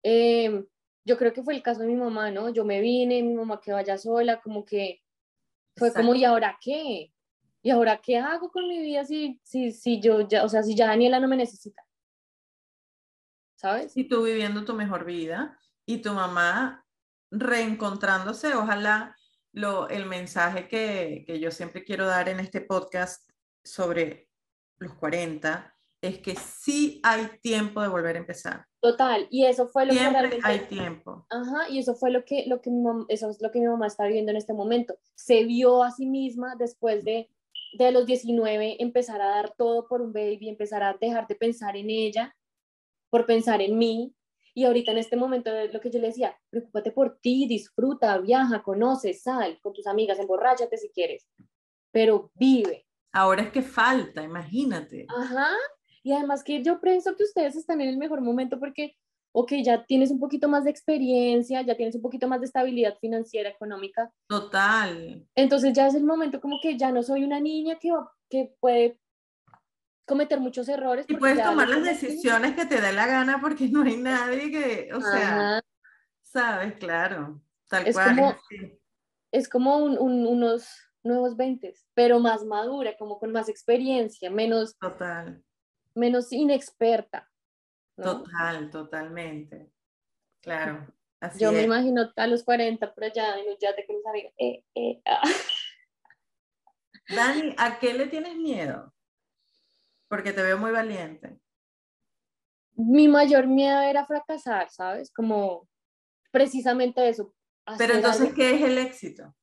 [0.02, 0.64] eh,
[1.04, 2.48] yo creo que fue el caso de mi mamá, ¿no?
[2.48, 5.02] Yo me vine, mi mamá que vaya sola, como que
[5.76, 7.12] fue como, ¿y ahora qué?
[7.62, 10.74] ¿Y ahora qué hago con mi vida si, si, si yo ya, o sea, si
[10.74, 11.84] ya Daniela no me necesita?
[13.64, 13.96] ¿sabes?
[13.96, 16.84] Y tú viviendo tu mejor vida y tu mamá
[17.30, 19.16] reencontrándose, ojalá
[19.52, 23.26] lo, el mensaje que, que yo siempre quiero dar en este podcast
[23.64, 24.28] sobre
[24.76, 25.73] los 40
[26.08, 28.66] es que sí hay tiempo de volver a empezar.
[28.80, 30.38] Total, y eso fue lo que realmente...
[30.42, 31.26] hay tiempo.
[31.30, 33.66] Ajá, y eso fue lo que, lo que mi mamá, eso es lo que mi
[33.66, 34.96] mamá está viviendo en este momento.
[35.14, 37.30] Se vio a sí misma después de,
[37.78, 41.76] de los 19 empezar a dar todo por un baby, empezar a dejar de pensar
[41.76, 42.36] en ella
[43.10, 44.14] por pensar en mí.
[44.54, 48.62] Y ahorita en este momento lo que yo le decía, preocúpate por ti, disfruta, viaja,
[48.62, 51.26] conoce, sal con tus amigas, emborráchate si quieres,
[51.90, 52.86] pero vive.
[53.12, 55.06] Ahora es que falta, imagínate.
[55.08, 55.50] Ajá.
[56.04, 58.94] Y además que yo pienso que ustedes están en el mejor momento porque,
[59.32, 62.98] ok, ya tienes un poquito más de experiencia, ya tienes un poquito más de estabilidad
[63.00, 64.12] financiera, económica.
[64.28, 65.26] Total.
[65.34, 67.90] Entonces ya es el momento como que ya no soy una niña que,
[68.28, 69.00] que puede
[70.06, 71.06] cometer muchos errores.
[71.08, 74.90] Y puedes tomar las decisiones que te dé la gana porque no hay nadie que,
[74.92, 75.62] o sea,
[76.22, 77.40] sabes, claro,
[77.70, 78.14] tal es cual.
[78.14, 78.36] Como,
[79.32, 80.68] es como unos
[81.02, 84.76] nuevos 20, pero más madura, como con más experiencia, menos...
[84.78, 85.42] Total.
[85.94, 87.30] Menos inexperta.
[87.96, 89.70] Total, totalmente.
[90.40, 90.86] Claro.
[91.20, 93.86] Así Yo me imagino a los 40 por allá, ya te
[94.38, 95.22] eh, eh, ah.
[97.08, 98.92] Dani, ¿a qué le tienes miedo?
[100.08, 101.38] Porque te veo muy valiente.
[102.76, 105.12] Mi mayor miedo era fracasar, ¿sabes?
[105.12, 105.68] Como
[106.30, 107.32] precisamente eso.
[107.78, 109.34] Pero entonces, ¿qué es el éxito?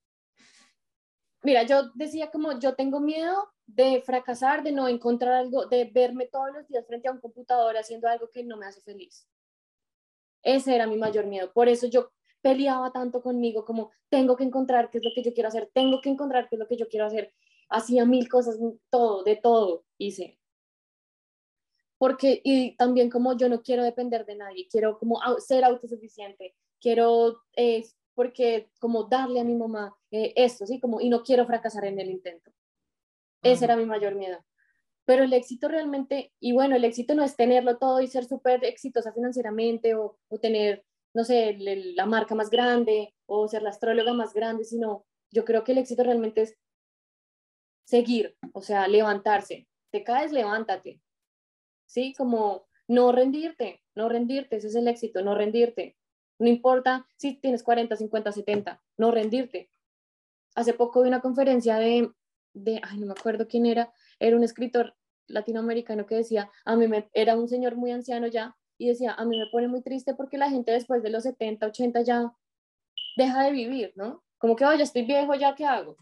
[1.44, 6.28] Mira, yo decía como yo tengo miedo de fracasar, de no encontrar algo, de verme
[6.28, 9.28] todos los días frente a un computador haciendo algo que no me hace feliz.
[10.44, 11.52] Ese era mi mayor miedo.
[11.54, 12.12] Por eso yo
[12.42, 16.02] peleaba tanto conmigo, como tengo que encontrar qué es lo que yo quiero hacer, tengo
[16.02, 17.34] que encontrar qué es lo que yo quiero hacer.
[17.70, 18.58] Hacía mil cosas,
[18.90, 20.42] todo, de todo hice
[22.02, 27.44] porque, y también como yo no quiero depender de nadie, quiero como ser autosuficiente, quiero,
[27.56, 30.80] eh, porque como darle a mi mamá eh, esto, ¿sí?
[30.80, 32.52] Como, y no quiero fracasar en el intento.
[33.44, 34.44] Ese era mi mayor miedo.
[35.06, 38.64] Pero el éxito realmente, y bueno, el éxito no es tenerlo todo y ser súper
[38.66, 44.14] exitosa financieramente o, o tener, no sé, la marca más grande o ser la astróloga
[44.14, 46.58] más grande, sino yo creo que el éxito realmente es
[47.86, 49.68] seguir, o sea, levantarse.
[49.92, 51.02] Te caes, levántate.
[51.86, 52.14] ¿Sí?
[52.18, 55.98] Como no rendirte, no rendirte, ese es el éxito, no rendirte.
[56.40, 59.70] No importa si tienes 40, 50, 70, no rendirte.
[60.56, 62.12] Hace poco vi una conferencia de,
[62.54, 64.96] de ay, no me acuerdo quién era, era un escritor
[65.28, 69.26] latinoamericano que decía, a mí me, era un señor muy anciano ya, y decía, a
[69.26, 72.36] mí me pone muy triste porque la gente después de los 70, 80 ya
[73.16, 74.24] deja de vivir, ¿no?
[74.40, 75.98] Como que, vaya, estoy viejo, ¿ya qué hago?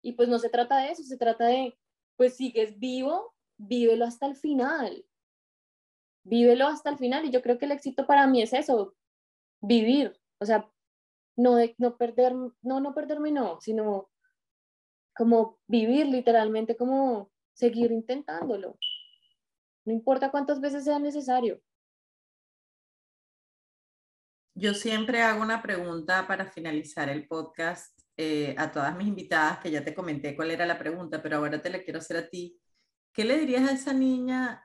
[0.00, 1.76] Y pues no se trata de eso, se trata de,
[2.16, 5.04] pues sigues vivo, vívelo hasta el final.
[6.22, 7.24] Vívelo hasta el final.
[7.24, 8.94] Y yo creo que el éxito para mí es eso,
[9.60, 10.18] vivir.
[10.38, 10.70] O sea,
[11.36, 14.08] no, de, no perder, no, no perderme, no, sino
[15.14, 18.78] como vivir literalmente, como seguir intentándolo.
[19.84, 21.60] No importa cuántas veces sea necesario.
[24.54, 29.70] Yo siempre hago una pregunta para finalizar el podcast eh, a todas mis invitadas, que
[29.70, 32.60] ya te comenté cuál era la pregunta, pero ahora te la quiero hacer a ti.
[33.12, 34.62] ¿Qué le dirías a esa niña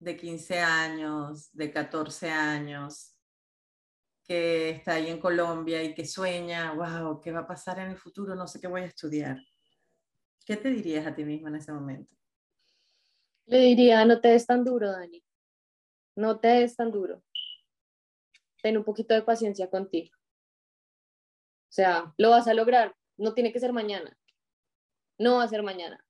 [0.00, 3.13] de 15 años, de 14 años,
[4.24, 7.98] que está ahí en Colombia y que sueña, wow, ¿qué va a pasar en el
[7.98, 8.34] futuro?
[8.34, 9.38] No sé qué voy a estudiar.
[10.46, 12.14] ¿Qué te dirías a ti misma en ese momento?
[13.46, 15.22] Le diría, no te des tan duro, Dani.
[16.16, 17.22] No te des tan duro.
[18.62, 20.16] Ten un poquito de paciencia contigo.
[21.68, 22.96] O sea, lo vas a lograr.
[23.18, 24.16] No tiene que ser mañana.
[25.18, 26.02] No va a ser mañana.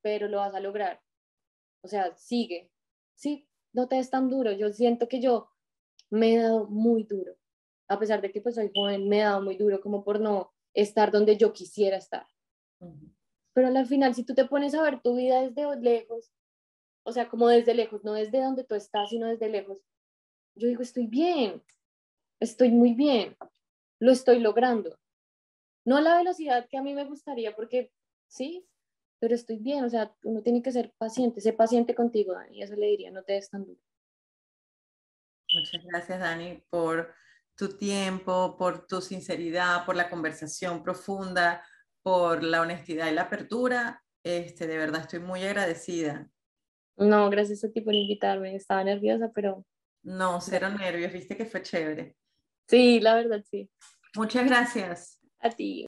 [0.00, 1.02] Pero lo vas a lograr.
[1.82, 2.70] O sea, sigue.
[3.14, 4.52] Sí, no te des tan duro.
[4.52, 5.50] Yo siento que yo
[6.10, 7.36] me he dado muy duro.
[7.88, 10.52] A pesar de que pues soy joven, me he dado muy duro como por no
[10.74, 12.26] estar donde yo quisiera estar.
[13.52, 16.32] Pero al final, si tú te pones a ver tu vida desde lejos,
[17.04, 19.82] o sea, como desde lejos, no desde donde tú estás, sino desde lejos,
[20.54, 21.62] yo digo, estoy bien,
[22.40, 23.36] estoy muy bien,
[23.98, 24.98] lo estoy logrando.
[25.84, 27.90] No a la velocidad que a mí me gustaría, porque
[28.28, 28.68] sí,
[29.18, 32.76] pero estoy bien, o sea, uno tiene que ser paciente, sé paciente contigo, Dani, eso
[32.76, 33.80] le diría, no te des tan duro.
[35.54, 37.14] Muchas gracias, Dani, por
[37.56, 41.64] tu tiempo, por tu sinceridad, por la conversación profunda,
[42.02, 44.02] por la honestidad y la apertura.
[44.22, 46.30] Este, de verdad estoy muy agradecida.
[46.96, 48.54] No, gracias a ti por invitarme.
[48.54, 49.64] Estaba nerviosa, pero...
[50.02, 52.16] No, cero nervios, viste que fue chévere.
[52.66, 53.70] Sí, la verdad, sí.
[54.14, 55.20] Muchas gracias.
[55.40, 55.86] A ti.